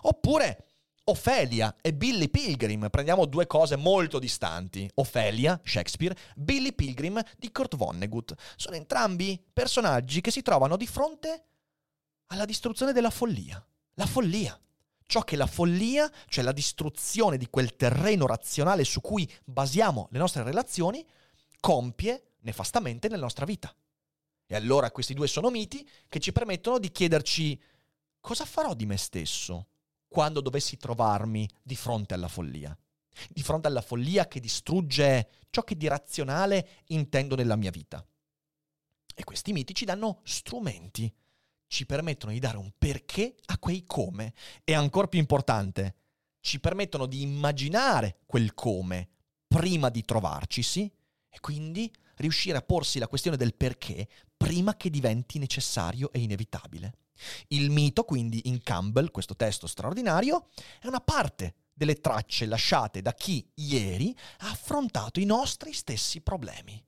[0.02, 0.64] Oppure
[1.08, 4.90] Ofelia e Billy Pilgrim, prendiamo due cose molto distanti.
[4.94, 8.34] Ofelia, Shakespeare, Billy Pilgrim di Kurt Vonnegut.
[8.56, 11.44] Sono entrambi personaggi che si trovano di fronte
[12.26, 13.64] alla distruzione della follia.
[13.98, 14.58] La follia.
[15.06, 20.18] Ciò che la follia, cioè la distruzione di quel terreno razionale su cui basiamo le
[20.18, 21.06] nostre relazioni,
[21.60, 23.74] compie nefastamente nella nostra vita.
[24.44, 27.58] E allora questi due sono miti che ci permettono di chiederci
[28.20, 29.68] cosa farò di me stesso
[30.08, 32.76] quando dovessi trovarmi di fronte alla follia.
[33.30, 38.06] Di fronte alla follia che distrugge ciò che di razionale intendo nella mia vita.
[39.14, 41.10] E questi miti ci danno strumenti,
[41.66, 44.32] ci permettono di dare un perché a quei come
[44.64, 45.96] e ancora più importante,
[46.40, 49.08] ci permettono di immaginare quel come
[49.46, 50.90] prima di trovarci, sì,
[51.28, 56.98] e quindi riuscire a porsi la questione del perché prima che diventi necessario e inevitabile.
[57.48, 60.48] Il mito, quindi, in Campbell, questo testo straordinario,
[60.80, 66.82] è una parte delle tracce lasciate da chi ieri ha affrontato i nostri stessi problemi.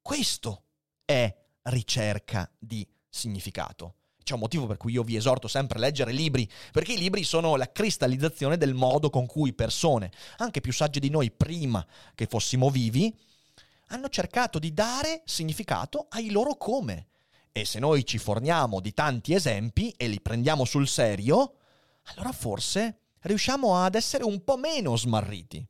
[0.00, 0.64] Questo
[1.04, 3.96] è ricerca di significato.
[4.22, 7.24] C'è un motivo per cui io vi esorto sempre a leggere libri, perché i libri
[7.24, 12.26] sono la cristallizzazione del modo con cui persone, anche più sagge di noi prima che
[12.26, 13.12] fossimo vivi,
[13.88, 17.08] hanno cercato di dare significato ai loro come.
[17.50, 21.54] E se noi ci forniamo di tanti esempi e li prendiamo sul serio,
[22.04, 25.66] allora forse riusciamo ad essere un po' meno smarriti.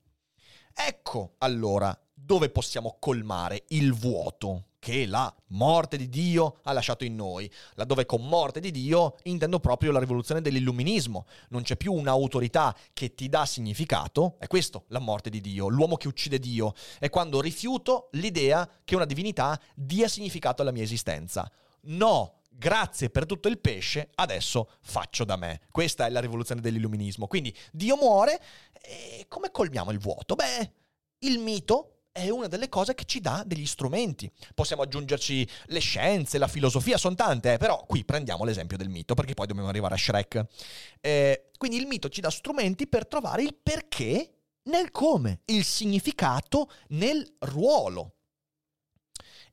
[0.75, 7.15] Ecco allora dove possiamo colmare il vuoto che la morte di Dio ha lasciato in
[7.15, 11.27] noi, laddove con morte di Dio intendo proprio la rivoluzione dell'illuminismo.
[11.51, 15.97] Non c'è più un'autorità che ti dà significato, è questo la morte di Dio, l'uomo
[15.97, 21.49] che uccide Dio, è quando rifiuto l'idea che una divinità dia significato alla mia esistenza.
[21.83, 25.61] No, grazie per tutto il pesce, adesso faccio da me.
[25.71, 27.27] Questa è la rivoluzione dell'illuminismo.
[27.27, 28.41] Quindi Dio muore
[28.81, 30.35] e come colmiamo il vuoto?
[30.35, 30.73] Beh,
[31.19, 34.31] il mito è una delle cose che ci dà degli strumenti.
[34.55, 39.15] Possiamo aggiungerci le scienze, la filosofia, sono tante, eh, però qui prendiamo l'esempio del mito,
[39.15, 40.45] perché poi dobbiamo arrivare a Shrek.
[41.01, 46.71] Eh, quindi il mito ci dà strumenti per trovare il perché nel come, il significato
[46.89, 48.17] nel ruolo.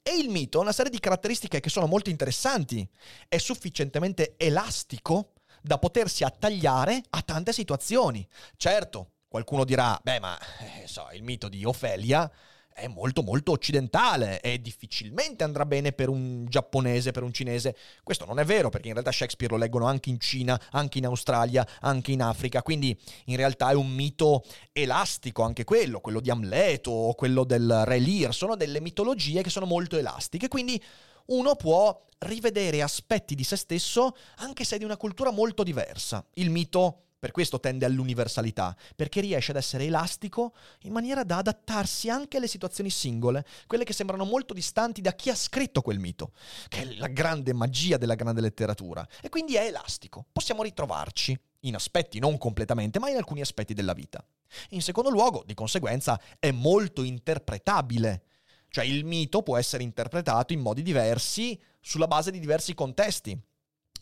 [0.01, 2.87] E il mito ha una serie di caratteristiche che sono molto interessanti.
[3.27, 8.25] È sufficientemente elastico da potersi attagliare a tante situazioni.
[8.55, 12.27] Certo, Qualcuno dirà, beh, ma eh, so, il mito di Ofelia
[12.73, 17.75] è molto molto occidentale e difficilmente andrà bene per un giapponese, per un cinese.
[18.01, 21.05] Questo non è vero perché in realtà Shakespeare lo leggono anche in Cina, anche in
[21.05, 26.31] Australia, anche in Africa, quindi in realtà è un mito elastico anche quello, quello di
[26.31, 30.83] Amleto o quello del Re Lear, sono delle mitologie che sono molto elastiche, quindi
[31.27, 36.25] uno può rivedere aspetti di se stesso anche se è di una cultura molto diversa.
[36.33, 42.09] Il mito per questo tende all'universalità, perché riesce ad essere elastico in maniera da adattarsi
[42.09, 46.31] anche alle situazioni singole, quelle che sembrano molto distanti da chi ha scritto quel mito,
[46.69, 49.05] che è la grande magia della grande letteratura.
[49.21, 53.93] E quindi è elastico, possiamo ritrovarci in aspetti non completamente, ma in alcuni aspetti della
[53.93, 54.25] vita.
[54.69, 58.23] In secondo luogo, di conseguenza, è molto interpretabile.
[58.69, 63.37] Cioè il mito può essere interpretato in modi diversi sulla base di diversi contesti.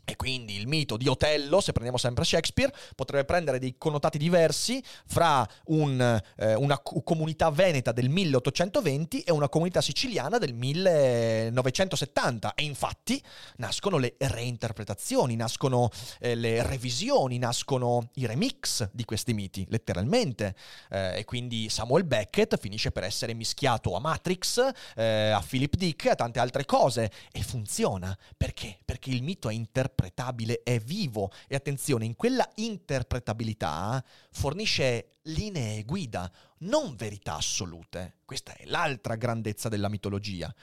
[0.08, 4.80] E quindi il mito di Otello, se prendiamo sempre Shakespeare, potrebbe prendere dei connotati diversi
[5.08, 12.54] fra un, eh, una comunità veneta del 1820 e una comunità siciliana del 1970.
[12.54, 13.20] E infatti
[13.58, 15.90] nascono le reinterpretazioni, nascono
[16.20, 20.56] eh, le revisioni, nascono i remix di questi miti, letteralmente.
[20.92, 26.06] Eh, e quindi Samuel Beckett finisce per essere mischiato a Matrix, eh, a Philip Dick
[26.06, 27.12] a tante altre cose.
[27.32, 28.16] E funziona.
[28.38, 28.78] Perché?
[28.86, 35.84] Perché il mito è interpretato interpretabile, è vivo e attenzione, in quella interpretabilità fornisce linee
[35.84, 36.30] guida,
[36.60, 38.18] non verità assolute.
[38.26, 40.54] Questa è l'altra grandezza della mitologia.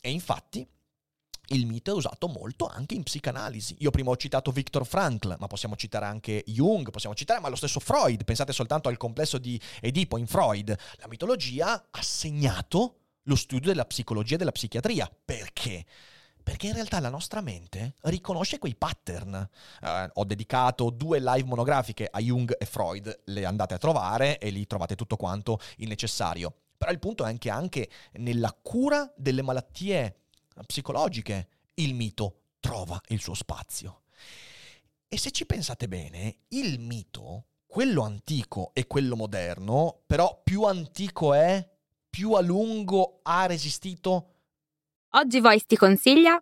[0.00, 0.66] E infatti
[1.48, 3.76] il mito è usato molto anche in psicanalisi.
[3.80, 7.56] Io prima ho citato Viktor Frankl, ma possiamo citare anche Jung, possiamo citare ma lo
[7.56, 8.24] stesso Freud.
[8.24, 10.76] Pensate soltanto al complesso di Edipo in Freud.
[10.96, 15.10] La mitologia ha segnato lo studio della psicologia e della psichiatria.
[15.24, 15.84] Perché?
[16.44, 19.48] Perché in realtà la nostra mente riconosce quei pattern.
[19.80, 24.50] Eh, ho dedicato due live monografiche a Jung e Freud, le andate a trovare e
[24.50, 26.54] lì trovate tutto quanto il necessario.
[26.76, 30.18] Però il punto è anche, anche nella cura delle malattie
[30.66, 34.02] psicologiche il mito trova il suo spazio.
[35.08, 41.32] E se ci pensate bene, il mito, quello antico e quello moderno, però più antico
[41.32, 41.66] è,
[42.10, 44.33] più a lungo ha resistito
[45.16, 46.40] Oggi Voice ti consiglia.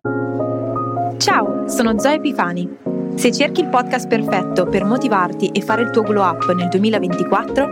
[1.17, 2.67] Ciao, sono Zoe Epifani.
[3.15, 7.63] Se cerchi il podcast perfetto per motivarti e fare il tuo glow up nel 2024,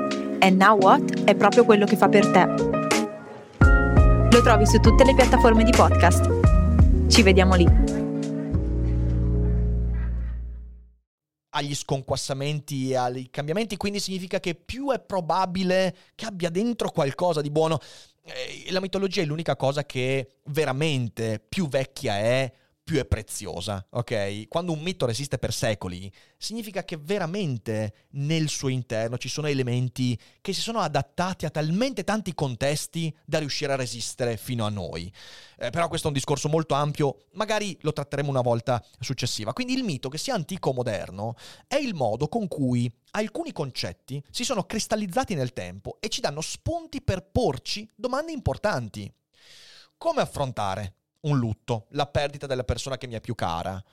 [0.41, 2.45] And Now What è proprio quello che fa per te.
[4.29, 7.07] Lo trovi su tutte le piattaforme di podcast.
[7.07, 7.91] Ci vediamo lì.
[11.53, 17.41] agli sconquassamenti e ai cambiamenti, quindi significa che più è probabile che abbia dentro qualcosa
[17.41, 17.79] di buono.
[18.23, 22.51] Eh, la mitologia è l'unica cosa che veramente più vecchia è,
[22.83, 24.47] più è preziosa, ok?
[24.47, 30.19] Quando un mito resiste per secoli, significa che veramente nel suo interno ci sono elementi
[30.41, 35.11] che si sono adattati a talmente tanti contesti da riuscire a resistere fino a noi.
[35.57, 39.53] Eh, però questo è un discorso molto ampio, magari lo tratteremo una volta successiva.
[39.53, 41.35] Quindi il mito, che sia antico o moderno,
[41.67, 46.41] è il modo con cui alcuni concetti si sono cristallizzati nel tempo e ci danno
[46.41, 49.11] spunti per porci domande importanti.
[49.97, 53.83] Come affrontare un lutto, la perdita della persona che mi è più cara.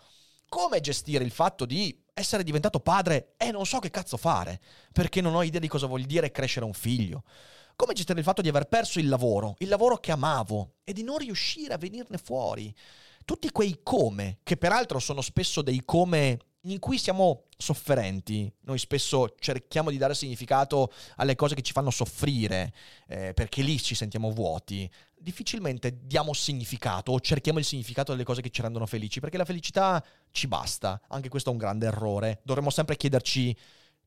[0.48, 4.60] Come gestire il fatto di essere diventato padre e non so che cazzo fare,
[4.92, 7.22] perché non ho idea di cosa vuol dire crescere un figlio.
[7.76, 11.02] Come gestire il fatto di aver perso il lavoro, il lavoro che amavo, e di
[11.02, 12.74] non riuscire a venirne fuori.
[13.24, 18.52] Tutti quei come, che peraltro sono spesso dei come in cui siamo sofferenti.
[18.62, 22.72] Noi spesso cerchiamo di dare significato alle cose che ci fanno soffrire,
[23.06, 24.90] eh, perché lì ci sentiamo vuoti.
[25.20, 29.44] Difficilmente diamo significato o cerchiamo il significato delle cose che ci rendono felici, perché la
[29.44, 31.00] felicità ci basta.
[31.08, 32.40] Anche questo è un grande errore.
[32.44, 33.56] Dovremmo sempre chiederci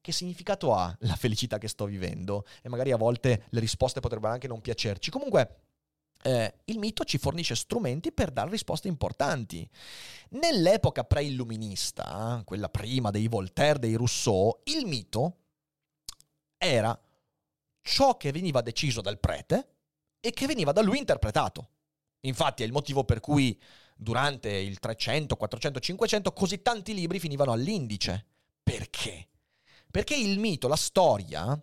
[0.02, 4.34] che significato ha la felicità che sto vivendo e magari a volte le risposte potrebbero
[4.34, 5.12] anche non piacerci.
[5.12, 5.58] Comunque
[6.24, 9.68] eh, il mito ci fornisce strumenti per dare risposte importanti.
[10.30, 15.38] Nell'epoca pre-illuminista, quella prima dei Voltaire, dei Rousseau, il mito
[16.58, 17.00] era
[17.82, 19.71] ciò che veniva deciso dal prete
[20.22, 21.70] e che veniva da lui interpretato.
[22.22, 23.60] Infatti è il motivo per cui
[23.98, 28.26] durante il 300, 400, 500 così tanti libri finivano all'indice.
[28.64, 29.28] Perché?
[29.92, 31.62] Perché il mito, la storia,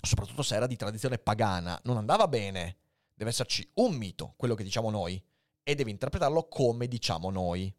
[0.00, 2.78] soprattutto se era di tradizione pagana, non andava bene
[3.20, 5.22] Deve esserci un mito, quello che diciamo noi,
[5.62, 7.70] e devi interpretarlo come diciamo noi.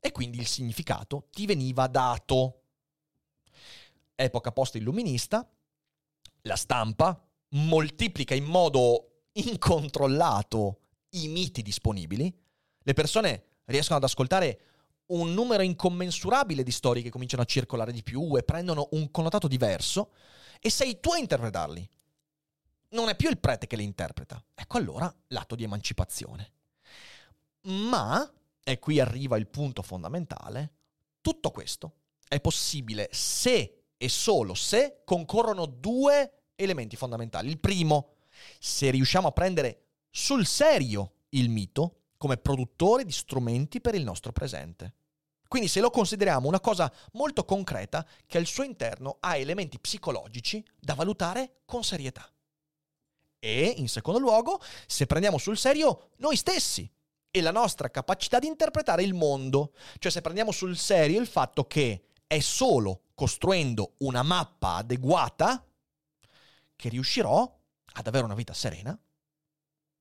[0.00, 2.62] E quindi il significato ti veniva dato.
[4.16, 5.48] Epoca post-illuminista,
[6.40, 9.07] la stampa moltiplica in modo
[9.46, 10.80] incontrollato
[11.10, 12.32] i miti disponibili,
[12.80, 14.60] le persone riescono ad ascoltare
[15.06, 19.48] un numero incommensurabile di storie che cominciano a circolare di più e prendono un connotato
[19.48, 20.12] diverso
[20.60, 21.88] e sei tu a interpretarli.
[22.90, 24.42] non è più il prete che le interpreta.
[24.54, 26.52] Ecco allora l'atto di emancipazione.
[27.62, 28.30] Ma,
[28.64, 30.72] e qui arriva il punto fondamentale,
[31.20, 31.92] tutto questo
[32.28, 37.48] è possibile se e solo se concorrono due elementi fondamentali.
[37.48, 38.14] Il primo,
[38.58, 44.32] se riusciamo a prendere sul serio il mito come produttore di strumenti per il nostro
[44.32, 44.94] presente.
[45.48, 50.62] Quindi se lo consideriamo una cosa molto concreta che al suo interno ha elementi psicologici
[50.78, 52.30] da valutare con serietà.
[53.38, 56.90] E, in secondo luogo, se prendiamo sul serio noi stessi
[57.30, 61.66] e la nostra capacità di interpretare il mondo, cioè se prendiamo sul serio il fatto
[61.66, 65.64] che è solo costruendo una mappa adeguata
[66.76, 67.57] che riuscirò
[67.98, 68.96] ad avere una vita serena,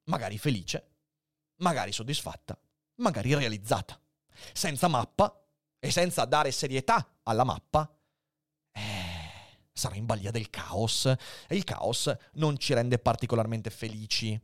[0.05, 0.89] magari felice,
[1.57, 2.57] magari soddisfatta,
[2.95, 3.99] magari realizzata.
[4.53, 5.43] Senza mappa
[5.79, 7.91] e senza dare serietà alla mappa,
[8.71, 8.81] eh,
[9.73, 14.39] sarà in balia del caos e il caos non ci rende particolarmente felici.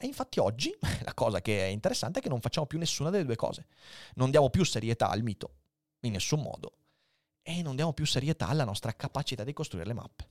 [0.00, 3.24] E infatti oggi la cosa che è interessante è che non facciamo più nessuna delle
[3.24, 3.66] due cose.
[4.16, 5.54] Non diamo più serietà al mito,
[6.00, 6.76] in nessun modo,
[7.42, 10.30] e non diamo più serietà alla nostra capacità di costruire le mappe.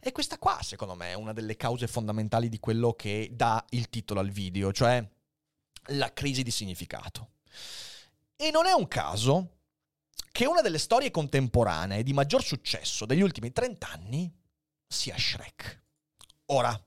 [0.00, 3.88] E questa qua, secondo me, è una delle cause fondamentali di quello che dà il
[3.88, 5.06] titolo al video, cioè
[5.88, 7.30] la crisi di significato.
[8.36, 9.58] E non è un caso
[10.30, 14.32] che una delle storie contemporanee di maggior successo degli ultimi 30 anni
[14.86, 15.82] sia Shrek.
[16.46, 16.78] Ora,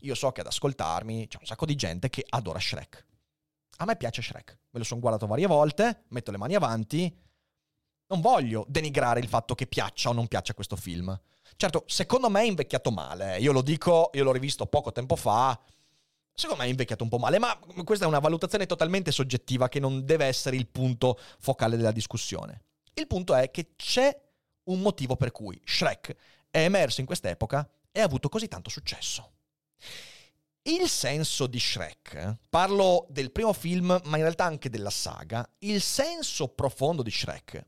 [0.00, 3.06] io so che ad ascoltarmi c'è un sacco di gente che adora Shrek.
[3.78, 7.24] A me piace Shrek, me lo sono guardato varie volte, metto le mani avanti.
[8.08, 11.18] Non voglio denigrare il fatto che piaccia o non piaccia questo film.
[11.54, 13.38] Certo, secondo me è invecchiato male.
[13.38, 15.58] Io lo dico, io l'ho rivisto poco tempo fa.
[16.32, 19.80] Secondo me è invecchiato un po' male, ma questa è una valutazione totalmente soggettiva che
[19.80, 22.64] non deve essere il punto focale della discussione.
[22.92, 24.14] Il punto è che c'è
[24.64, 26.14] un motivo per cui Shrek
[26.50, 29.32] è emerso in quest'epoca e ha avuto così tanto successo.
[30.62, 35.80] Il senso di Shrek, parlo del primo film, ma in realtà anche della saga, il
[35.80, 37.66] senso profondo di Shrek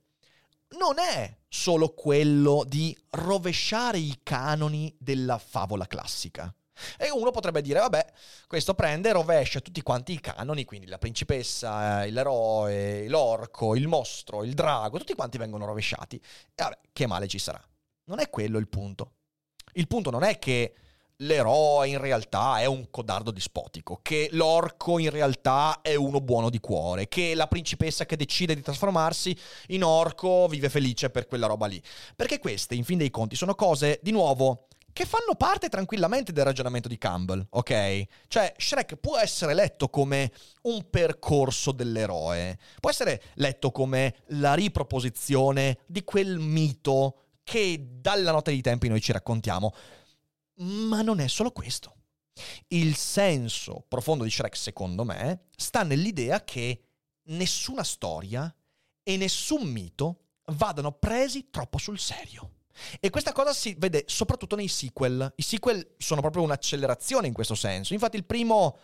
[0.77, 6.53] non è solo quello di rovesciare i canoni della favola classica.
[6.97, 8.13] E uno potrebbe dire, vabbè,
[8.47, 13.89] questo prende e rovescia tutti quanti i canoni, quindi la principessa, eh, l'eroe, l'orco, il
[13.89, 16.17] mostro, il drago, tutti quanti vengono rovesciati.
[16.17, 17.61] E vabbè, che male ci sarà?
[18.05, 19.13] Non è quello il punto.
[19.73, 20.75] Il punto non è che
[21.23, 26.61] l'eroe in realtà è un codardo dispotico, che l'orco in realtà è uno buono di
[26.61, 29.37] cuore, che la principessa che decide di trasformarsi
[29.69, 31.83] in orco vive felice per quella roba lì.
[32.15, 36.45] Perché queste, in fin dei conti, sono cose, di nuovo, che fanno parte tranquillamente del
[36.45, 38.05] ragionamento di Campbell, ok?
[38.29, 45.79] Cioè, Shrek può essere letto come un percorso dell'eroe, può essere letto come la riproposizione
[45.87, 49.73] di quel mito che dalla notte dei tempi noi ci raccontiamo.
[50.59, 51.95] Ma non è solo questo.
[52.69, 56.83] Il senso profondo di Shrek, secondo me, sta nell'idea che
[57.25, 58.53] nessuna storia
[59.03, 60.21] e nessun mito
[60.53, 62.53] vadano presi troppo sul serio.
[63.01, 65.33] E questa cosa si vede soprattutto nei sequel.
[65.37, 67.93] I sequel sono proprio un'accelerazione in questo senso.
[67.93, 68.79] Infatti il primo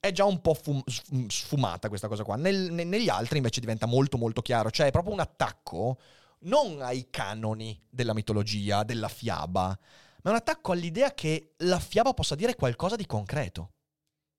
[0.00, 0.84] è già un po' fum-
[1.28, 2.36] sfumata questa cosa qua.
[2.36, 4.70] Nel, ne- negli altri invece diventa molto molto chiaro.
[4.70, 5.98] Cioè è proprio un attacco
[6.40, 9.78] non ai canoni della mitologia, della fiaba,
[10.26, 13.74] ma è un attacco all'idea che la fiaba possa dire qualcosa di concreto.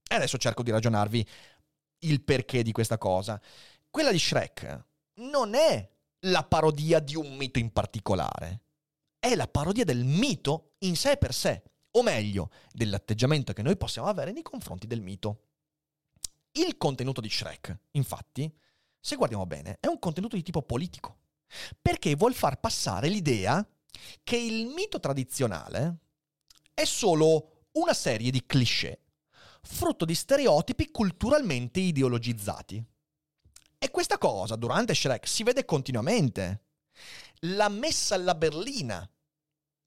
[0.07, 1.27] E adesso cerco di ragionarvi
[1.99, 3.41] il perché di questa cosa.
[3.89, 4.85] Quella di Shrek
[5.15, 5.89] non è
[6.21, 8.61] la parodia di un mito in particolare
[9.19, 14.07] è la parodia del mito in sé per sé, o meglio, dell'atteggiamento che noi possiamo
[14.07, 15.41] avere nei confronti del mito.
[16.51, 18.51] Il contenuto di Shrek, infatti,
[18.99, 21.17] se guardiamo bene, è un contenuto di tipo politico,
[21.81, 23.65] perché vuol far passare l'idea
[24.23, 25.97] che il mito tradizionale
[26.73, 29.01] è solo una serie di cliché,
[29.61, 32.83] frutto di stereotipi culturalmente ideologizzati.
[33.79, 36.63] E questa cosa durante Shrek si vede continuamente.
[37.41, 39.07] La messa alla berlina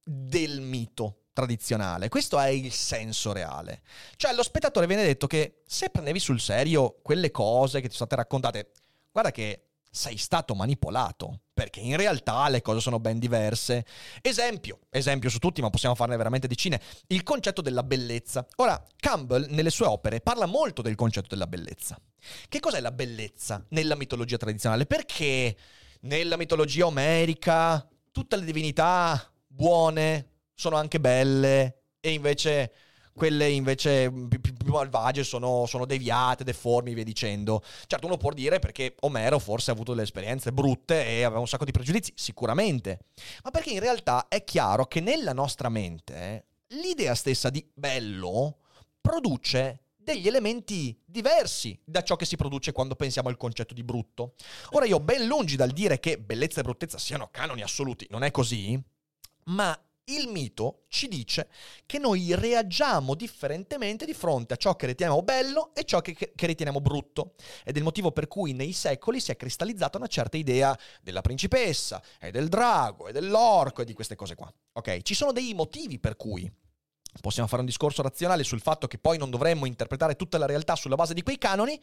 [0.02, 2.08] del mito tradizionale.
[2.08, 3.82] Questo è il senso reale.
[4.16, 8.06] Cioè, allo spettatore viene detto che se prendevi sul serio quelle cose che ti sono
[8.06, 8.72] state raccontate,
[9.10, 13.84] guarda che sei stato manipolato, perché in realtà le cose sono ben diverse.
[14.22, 18.46] Esempio, esempio su tutti, ma possiamo farne veramente decine, il concetto della bellezza.
[18.56, 22.00] Ora, Campbell nelle sue opere parla molto del concetto della bellezza.
[22.48, 24.86] Che cos'è la bellezza nella mitologia tradizionale?
[24.86, 25.56] Perché
[26.02, 32.72] nella mitologia omerica tutte le divinità buone, sono anche belle, e invece
[33.12, 34.10] quelle invece
[34.62, 37.62] più, malvagie sono, sono, deviate, deformi, via dicendo.
[37.86, 41.48] Certo, uno può dire perché Omero forse ha avuto delle esperienze brutte e aveva un
[41.48, 43.00] sacco di pregiudizi, sicuramente.
[43.42, 48.58] Ma perché in realtà è chiaro che nella nostra mente l'idea stessa di bello
[49.00, 54.34] produce degli elementi diversi da ciò che si produce quando pensiamo al concetto di brutto.
[54.70, 58.30] Ora io ben lungi dal dire che bellezza e bruttezza siano canoni assoluti, non è
[58.30, 58.80] così,
[59.44, 59.78] ma
[60.14, 61.48] il mito ci dice
[61.86, 66.46] che noi reagiamo differentemente di fronte a ciò che riteniamo bello e ciò che, che,
[66.46, 67.34] riteniamo brutto.
[67.64, 71.20] Ed è il motivo per cui nei secoli si è cristallizzata una certa idea della
[71.20, 74.52] principessa, e del drago, e dell'orco, e di queste cose qua.
[74.72, 75.02] Ok?
[75.02, 76.50] Ci sono dei motivi per cui
[77.20, 80.76] possiamo fare un discorso razionale sul fatto che poi non dovremmo interpretare tutta la realtà
[80.76, 81.80] sulla base di quei canoni,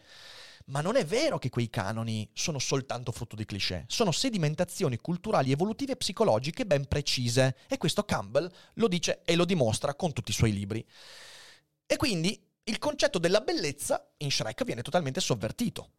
[0.68, 5.52] ma non è vero che quei canoni sono soltanto frutto di cliché, sono sedimentazioni culturali,
[5.52, 7.58] evolutive e psicologiche ben precise.
[7.68, 10.86] E questo Campbell lo dice e lo dimostra con tutti i suoi libri.
[11.86, 15.92] E quindi il concetto della bellezza in Shrek viene totalmente sovvertito.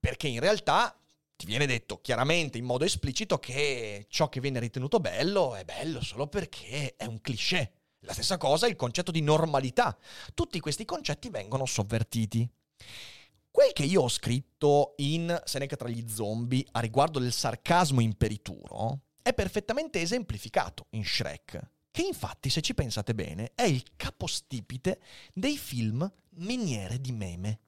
[0.00, 0.96] Perché in realtà
[1.36, 6.02] ti viene detto chiaramente in modo esplicito che ciò che viene ritenuto bello è bello
[6.02, 7.72] solo perché è un cliché.
[8.02, 9.96] La stessa cosa è il concetto di normalità.
[10.34, 12.48] Tutti questi concetti vengono sovvertiti.
[13.50, 19.00] Quel che io ho scritto in Seneca tra gli zombie a riguardo del sarcasmo imperituro
[19.20, 25.00] è perfettamente esemplificato in Shrek, che infatti, se ci pensate bene, è il capostipite
[25.34, 27.60] dei film miniere di meme.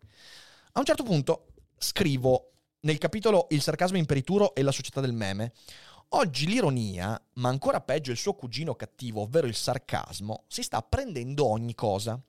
[0.72, 2.53] A un certo punto scrivo
[2.83, 5.53] nel capitolo Il sarcasmo imperituro e la società del meme.
[6.13, 11.47] Oggi l'ironia, ma ancora peggio il suo cugino cattivo, ovvero il sarcasmo, si sta prendendo
[11.47, 12.21] ogni cosa.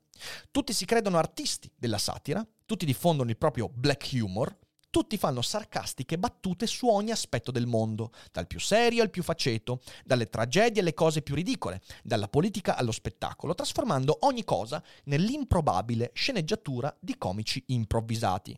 [0.52, 4.56] Tutti si credono artisti della satira, tutti diffondono il proprio black humor,
[4.88, 9.80] tutti fanno sarcastiche battute su ogni aspetto del mondo, dal più serio al più faceto,
[10.04, 16.96] dalle tragedie alle cose più ridicole, dalla politica allo spettacolo, trasformando ogni cosa nell'improbabile sceneggiatura
[17.00, 18.56] di comici improvvisati.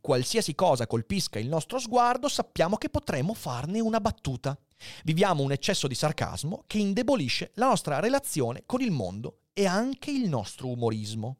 [0.00, 4.56] Qualsiasi cosa colpisca il nostro sguardo, sappiamo che potremo farne una battuta.
[5.04, 10.10] Viviamo un eccesso di sarcasmo che indebolisce la nostra relazione con il mondo e anche
[10.10, 11.38] il nostro umorismo.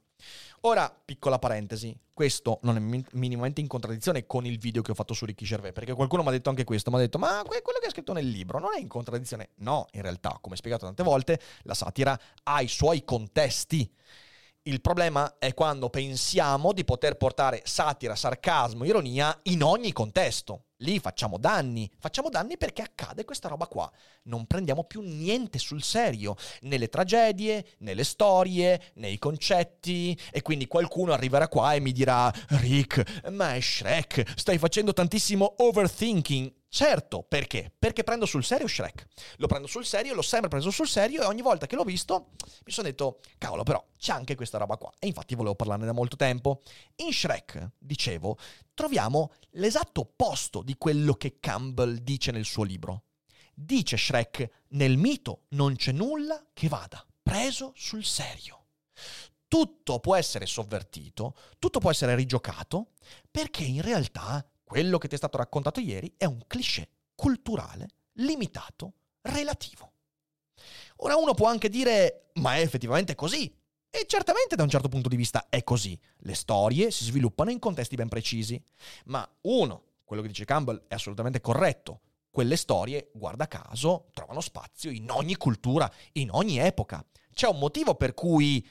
[0.63, 5.13] Ora, piccola parentesi, questo non è minimamente in contraddizione con il video che ho fatto
[5.13, 7.79] su Ricky Gervais, perché qualcuno mi ha detto anche questo, mi ha detto ma quello
[7.81, 9.51] che è scritto nel libro non è in contraddizione?
[9.57, 13.93] No, in realtà, come spiegato tante volte, la satira ha i suoi contesti.
[14.67, 20.69] Il problema è quando pensiamo di poter portare satira, sarcasmo, ironia in ogni contesto.
[20.79, 23.93] Lì facciamo danni, facciamo danni perché accade questa roba qua.
[24.23, 30.19] Non prendiamo più niente sul serio, né le tragedie, né le storie, né i concetti.
[30.33, 35.57] E quindi qualcuno arriverà qua e mi dirà, Rick, ma è Shrek, stai facendo tantissimo
[35.59, 36.51] overthinking.
[36.75, 37.73] Certo, perché?
[37.79, 39.07] Perché prendo sul serio Shrek.
[39.37, 42.31] Lo prendo sul serio, l'ho sempre preso sul serio e ogni volta che l'ho visto
[42.65, 44.93] mi sono detto, cavolo, però c'è anche questa roba qua.
[44.99, 46.63] E infatti volevo parlarne da molto tempo.
[46.97, 48.39] In Shrek, dicevo,
[48.75, 53.05] troviamo l'esatto opposto di quello che Campbell dice nel suo libro.
[53.55, 58.65] Dice Shrek, nel mito non c'è nulla che vada preso sul serio.
[59.47, 62.95] Tutto può essere sovvertito, tutto può essere rigiocato,
[63.31, 68.95] perché in realtà quello che ti è stato raccontato ieri è un cliché culturale, limitato,
[69.21, 69.93] relativo.
[70.97, 73.55] Ora uno può anche dire, ma è effettivamente così.
[73.91, 75.97] E certamente da un certo punto di vista è così.
[76.19, 78.61] Le storie si sviluppano in contesti ben precisi.
[79.05, 82.01] Ma uno, quello che dice Campbell è assolutamente corretto.
[82.31, 87.05] Quelle storie, guarda caso, trovano spazio in ogni cultura, in ogni epoca.
[87.33, 88.67] C'è un motivo per cui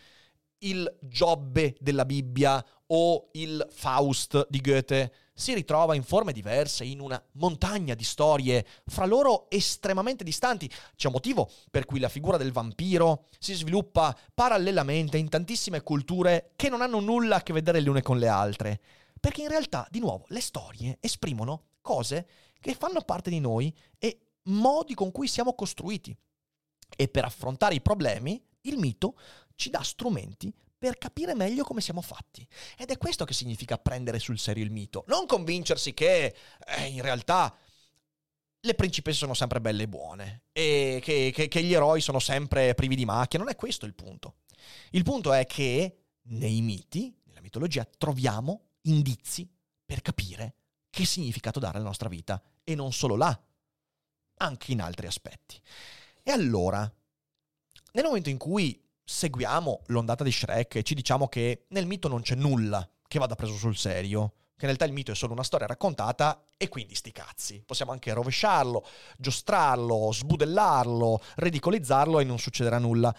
[0.59, 2.63] il Giobbe della Bibbia
[2.95, 8.65] o il Faust di Goethe si ritrova in forme diverse, in una montagna di storie,
[8.85, 10.69] fra loro estremamente distanti.
[10.95, 16.51] C'è un motivo per cui la figura del vampiro si sviluppa parallelamente in tantissime culture
[16.55, 18.79] che non hanno nulla a che vedere le une con le altre.
[19.19, 22.27] Perché in realtà, di nuovo, le storie esprimono cose
[22.59, 26.15] che fanno parte di noi e modi con cui siamo costruiti.
[26.95, 29.15] E per affrontare i problemi, il mito
[29.55, 30.53] ci dà strumenti
[30.84, 32.45] per capire meglio come siamo fatti.
[32.77, 35.05] Ed è questo che significa prendere sul serio il mito.
[35.07, 36.36] Non convincersi che
[36.67, 37.55] eh, in realtà
[38.59, 42.73] le principesse sono sempre belle e buone e che, che, che gli eroi sono sempre
[42.73, 43.39] privi di macchie.
[43.39, 44.39] Non è questo il punto.
[44.89, 49.49] Il punto è che nei miti, nella mitologia, troviamo indizi
[49.86, 50.55] per capire
[50.89, 52.43] che significato dare alla nostra vita.
[52.61, 53.41] E non solo là,
[54.39, 55.57] anche in altri aspetti.
[56.21, 56.81] E allora,
[57.93, 62.22] nel momento in cui seguiamo l'ondata di Shrek e ci diciamo che nel mito non
[62.22, 65.43] c'è nulla che vada preso sul serio, che in realtà il mito è solo una
[65.43, 67.64] storia raccontata e quindi sti cazzi.
[67.66, 68.86] Possiamo anche rovesciarlo,
[69.18, 73.14] giostrarlo, sbudellarlo, ridicolizzarlo e non succederà nulla.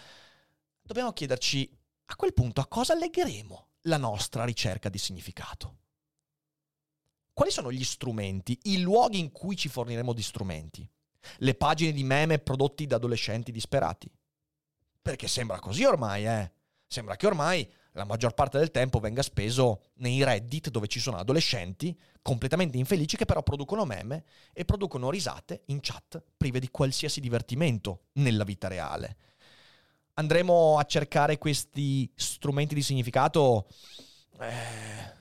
[0.81, 1.69] Dobbiamo chiederci
[2.07, 5.77] a quel punto a cosa legheremo la nostra ricerca di significato.
[7.31, 10.89] Quali sono gli strumenti, i luoghi in cui ci forniremo di strumenti?
[11.37, 14.09] Le pagine di meme prodotti da adolescenti disperati?
[15.05, 16.51] Perché sembra così ormai, eh.
[16.87, 21.17] Sembra che ormai la maggior parte del tempo venga speso nei Reddit dove ci sono
[21.17, 27.19] adolescenti completamente infelici che però producono meme e producono risate in chat prive di qualsiasi
[27.19, 29.17] divertimento nella vita reale.
[30.15, 33.67] Andremo a cercare questi strumenti di significato
[34.39, 35.13] eh,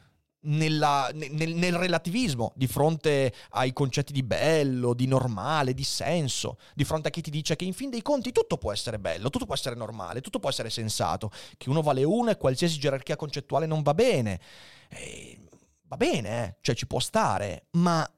[0.45, 6.85] nella, nel, nel, relativismo, di fronte ai concetti di bello, di normale, di senso, di
[6.85, 9.47] fronte a chi ti dice che in fin dei conti tutto può essere bello, tutto
[9.47, 13.67] può essere normale, tutto può essere sensato, che uno vale uno e qualsiasi gerarchia concettuale
[13.67, 14.41] non va bene.
[14.89, 15.39] E,
[15.83, 16.57] va bene, eh?
[16.61, 18.09] cioè ci può stare, ma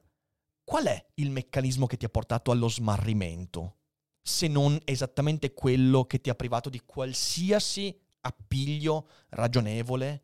[0.63, 3.75] qual è il meccanismo che ti ha portato allo smarrimento?
[4.21, 10.23] Se non esattamente quello che ti ha privato di qualsiasi appiglio ragionevole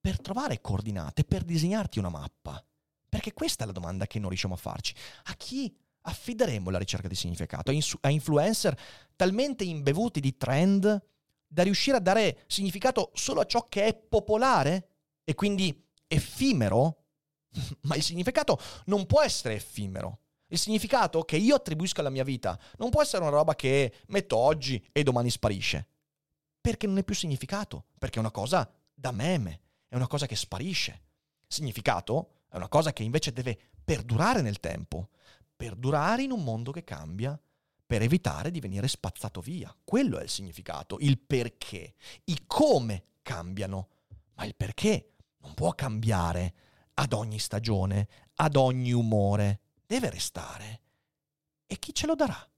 [0.00, 2.64] per trovare coordinate, per disegnarti una mappa?
[3.08, 4.94] Perché questa è la domanda che non riusciamo a farci.
[5.24, 7.70] A chi affideremo la ricerca di significato?
[8.00, 8.78] A, influencer
[9.16, 11.02] talmente imbevuti di trend
[11.46, 14.88] da riuscire a dare significato solo a ciò che è popolare
[15.24, 17.04] e quindi effimero?
[17.82, 20.20] Ma il significato non può essere effimero.
[20.46, 24.36] Il significato che io attribuisco alla mia vita non può essere una roba che metto
[24.36, 25.86] oggi e domani sparisce.
[26.60, 29.60] Perché non è più significato, perché è una cosa da meme,
[29.90, 31.02] è una cosa che sparisce.
[31.48, 35.08] Significato è una cosa che invece deve perdurare nel tempo,
[35.56, 37.38] perdurare in un mondo che cambia
[37.84, 39.76] per evitare di venire spazzato via.
[39.82, 41.94] Quello è il significato, il perché,
[42.26, 43.88] i come cambiano,
[44.34, 46.54] ma il perché non può cambiare
[46.94, 50.82] ad ogni stagione, ad ogni umore, deve restare.
[51.66, 52.48] E chi ce lo darà?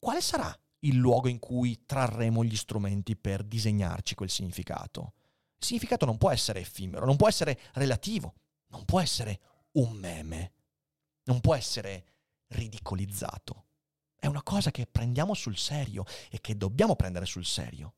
[0.00, 5.12] Quale sarà il luogo in cui trarremo gli strumenti per disegnarci quel significato?
[5.60, 8.34] Il significato non può essere effimero, non può essere relativo,
[8.68, 9.40] non può essere
[9.72, 10.52] un meme,
[11.24, 12.04] non può essere
[12.48, 13.66] ridicolizzato.
[14.16, 17.94] È una cosa che prendiamo sul serio e che dobbiamo prendere sul serio.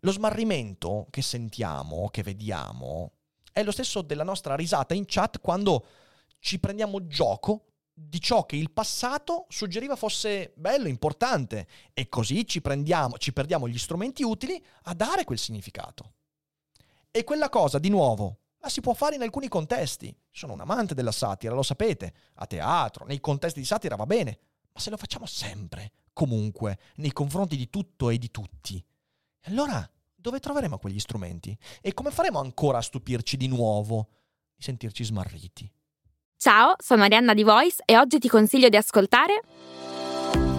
[0.00, 3.12] Lo smarrimento che sentiamo, che vediamo,
[3.52, 5.86] è lo stesso della nostra risata in chat quando
[6.38, 12.62] ci prendiamo gioco di ciò che il passato suggeriva fosse bello, importante, e così ci,
[13.18, 16.15] ci perdiamo gli strumenti utili a dare quel significato.
[17.16, 20.14] E quella cosa, di nuovo, la si può fare in alcuni contesti.
[20.30, 22.12] Sono un amante della satira, lo sapete.
[22.34, 24.38] A teatro, nei contesti di satira va bene.
[24.70, 28.84] Ma se lo facciamo sempre, comunque, nei confronti di tutto e di tutti,
[29.44, 31.56] allora dove troveremo quegli strumenti?
[31.80, 34.08] E come faremo ancora a stupirci di nuovo,
[34.54, 35.72] di sentirci smarriti?
[36.36, 39.40] Ciao, sono Arianna di Voice e oggi ti consiglio di ascoltare.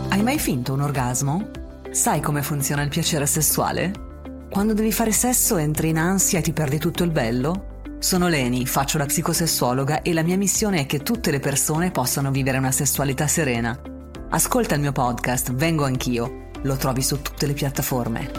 [0.10, 1.52] Hai mai finto un orgasmo?
[1.92, 4.07] Sai come funziona il piacere sessuale?
[4.50, 7.82] Quando devi fare sesso entri in ansia e ti perdi tutto il bello?
[8.00, 12.32] Sono Leni, faccio la psicosessuologa e la mia missione è che tutte le persone possano
[12.32, 13.80] vivere una sessualità serena.
[14.30, 16.50] Ascolta il mio podcast, Vengo anch'io.
[16.64, 18.32] Lo trovi su tutte le piattaforme.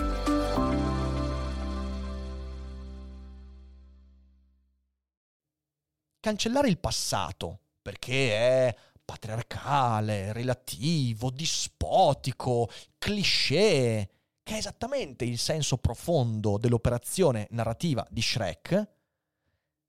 [6.21, 14.09] Cancellare il passato, perché è patriarcale, relativo, dispotico, cliché
[14.49, 18.89] che è esattamente il senso profondo dell'operazione narrativa di Shrek,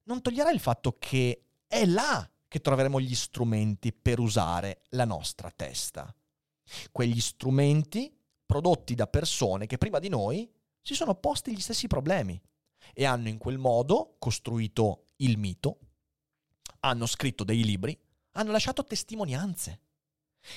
[0.04, 5.50] non toglierà il fatto che è là che troveremo gli strumenti per usare la nostra
[5.50, 6.14] testa.
[6.92, 8.14] Quegli strumenti
[8.46, 10.52] prodotti da persone che prima di noi
[10.82, 12.38] si sono posti gli stessi problemi
[12.94, 15.80] e hanno in quel modo costruito il mito,
[16.82, 17.98] hanno scritto dei libri,
[18.32, 19.84] hanno lasciato testimonianze.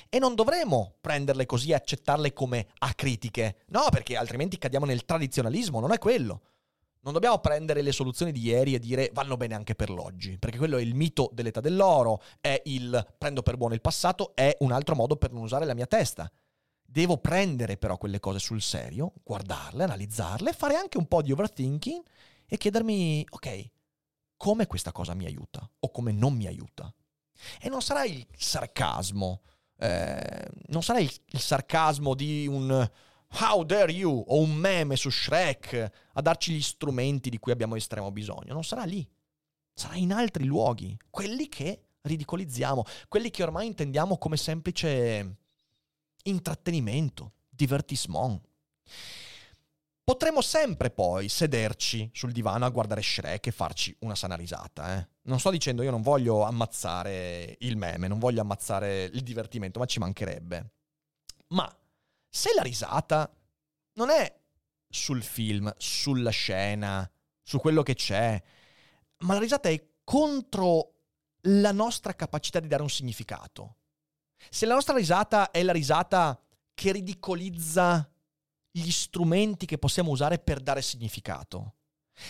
[0.08, 3.64] E non dovremo prenderle così e accettarle come acritiche.
[3.68, 6.42] No, perché altrimenti cadiamo nel tradizionalismo, non è quello.
[7.00, 10.56] Non dobbiamo prendere le soluzioni di ieri e dire vanno bene anche per l'oggi, perché
[10.56, 14.70] quello è il mito dell'età dell'oro, è il prendo per buono il passato, è un
[14.70, 16.30] altro modo per non usare la mia testa.
[16.84, 22.02] Devo prendere però quelle cose sul serio, guardarle, analizzarle, fare anche un po' di overthinking
[22.46, 23.70] e chiedermi, ok,
[24.36, 26.94] come questa cosa mi aiuta o come non mi aiuta.
[27.60, 29.42] E non sarà il sarcasmo,
[29.82, 32.88] eh, non sarà il, il sarcasmo di un
[33.40, 34.24] How dare you?
[34.28, 38.52] o un meme su Shrek a darci gli strumenti di cui abbiamo estremo bisogno.
[38.52, 39.06] Non sarà lì.
[39.74, 45.36] Sarà in altri luoghi, quelli che ridicolizziamo, quelli che ormai intendiamo come semplice
[46.24, 48.40] intrattenimento, divertissement.
[50.04, 54.98] Potremmo sempre poi sederci sul divano a guardare Shrek e farci una sana risata.
[54.98, 55.08] Eh?
[55.22, 59.84] Non sto dicendo io non voglio ammazzare il meme, non voglio ammazzare il divertimento, ma
[59.86, 60.72] ci mancherebbe.
[61.48, 61.72] Ma
[62.28, 63.32] se la risata
[63.94, 64.40] non è
[64.88, 67.08] sul film, sulla scena,
[67.40, 68.42] su quello che c'è,
[69.18, 70.94] ma la risata è contro
[71.42, 73.76] la nostra capacità di dare un significato.
[74.50, 76.40] Se la nostra risata è la risata
[76.74, 78.11] che ridicolizza
[78.72, 81.74] gli strumenti che possiamo usare per dare significato.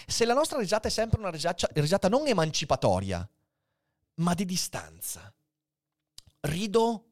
[0.07, 3.29] Se la nostra risata è sempre una risata, risata non emancipatoria,
[4.17, 5.33] ma di distanza.
[6.41, 7.05] Rido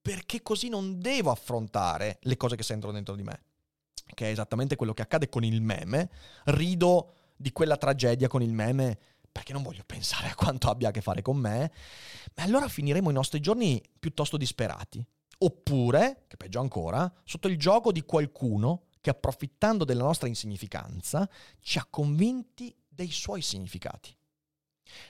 [0.00, 3.42] perché così non devo affrontare le cose che sentono dentro di me,
[4.14, 6.10] che è esattamente quello che accade con il meme.
[6.44, 8.98] Rido di quella tragedia con il meme
[9.30, 11.70] perché non voglio pensare a quanto abbia a che fare con me,
[12.34, 15.04] ma allora finiremo i nostri giorni piuttosto disperati.
[15.38, 21.28] Oppure, che peggio ancora, sotto il gioco di qualcuno che approfittando della nostra insignificanza
[21.60, 24.16] ci ha convinti dei suoi significati.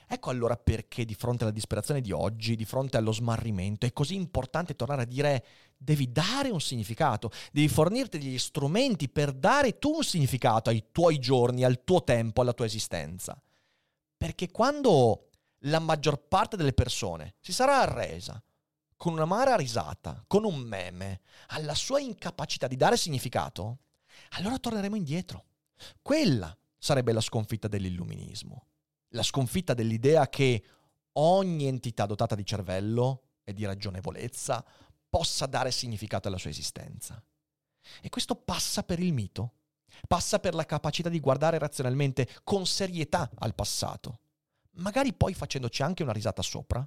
[0.07, 4.15] Ecco allora perché di fronte alla disperazione di oggi, di fronte allo smarrimento, è così
[4.15, 5.45] importante tornare a dire
[5.77, 11.19] devi dare un significato, devi fornirti degli strumenti per dare tu un significato ai tuoi
[11.19, 13.41] giorni, al tuo tempo, alla tua esistenza.
[14.17, 18.43] Perché quando la maggior parte delle persone si sarà arresa
[18.97, 23.79] con un'amara risata, con un meme, alla sua incapacità di dare significato,
[24.31, 25.45] allora torneremo indietro.
[26.01, 28.67] Quella sarebbe la sconfitta dell'illuminismo,
[29.11, 30.65] la sconfitta dell'idea che
[31.13, 34.65] ogni entità dotata di cervello e di ragionevolezza
[35.09, 37.23] possa dare significato alla sua esistenza.
[38.01, 39.53] E questo passa per il mito,
[40.07, 44.21] passa per la capacità di guardare razionalmente con serietà al passato,
[44.73, 46.87] magari poi facendoci anche una risata sopra,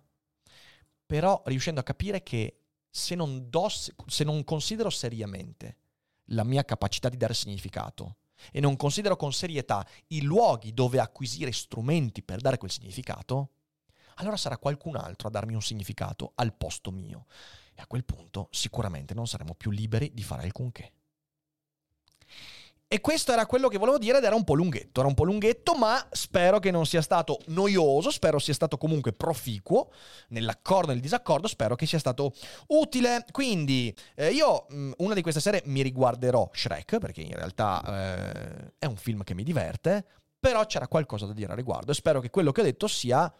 [1.09, 5.77] però riuscendo a capire che se non, do, se non considero seriamente
[6.25, 8.17] la mia capacità di dare significato
[8.51, 13.53] e non considero con serietà i luoghi dove acquisire strumenti per dare quel significato,
[14.17, 17.25] allora sarà qualcun altro a darmi un significato al posto mio.
[17.73, 20.91] E a quel punto sicuramente non saremo più liberi di fare alcunché.
[22.91, 25.23] E questo era quello che volevo dire ed era un po' lunghetto, era un po'
[25.23, 29.91] lunghetto, ma spero che non sia stato noioso, spero sia stato comunque proficuo
[30.29, 32.33] nell'accordo e nel disaccordo, spero che sia stato
[32.69, 33.25] utile.
[33.29, 38.73] Quindi eh, io mm, una di queste sere mi riguarderò Shrek, perché in realtà eh,
[38.79, 40.03] è un film che mi diverte,
[40.39, 43.31] però c'era qualcosa da dire a riguardo e spero che quello che ho detto sia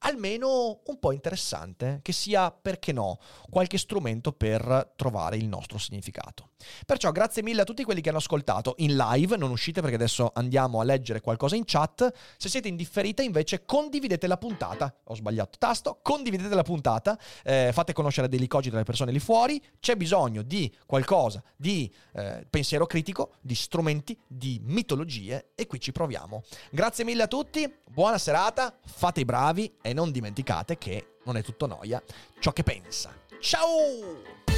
[0.00, 6.50] almeno un po' interessante, che sia, perché no, qualche strumento per trovare il nostro significato.
[6.86, 10.30] Perciò grazie mille a tutti quelli che hanno ascoltato in live, non uscite perché adesso
[10.34, 15.14] andiamo a leggere qualcosa in chat, se siete in differita invece condividete la puntata, ho
[15.14, 19.96] sbagliato tasto, condividete la puntata, eh, fate conoscere dei licogiti dalle persone lì fuori, c'è
[19.96, 26.42] bisogno di qualcosa, di eh, pensiero critico, di strumenti, di mitologie e qui ci proviamo.
[26.70, 31.42] Grazie mille a tutti, buona serata, fate i bravi e non dimenticate che non è
[31.42, 32.02] tutto noia
[32.38, 33.12] ciò che pensa.
[33.40, 34.49] Ciao!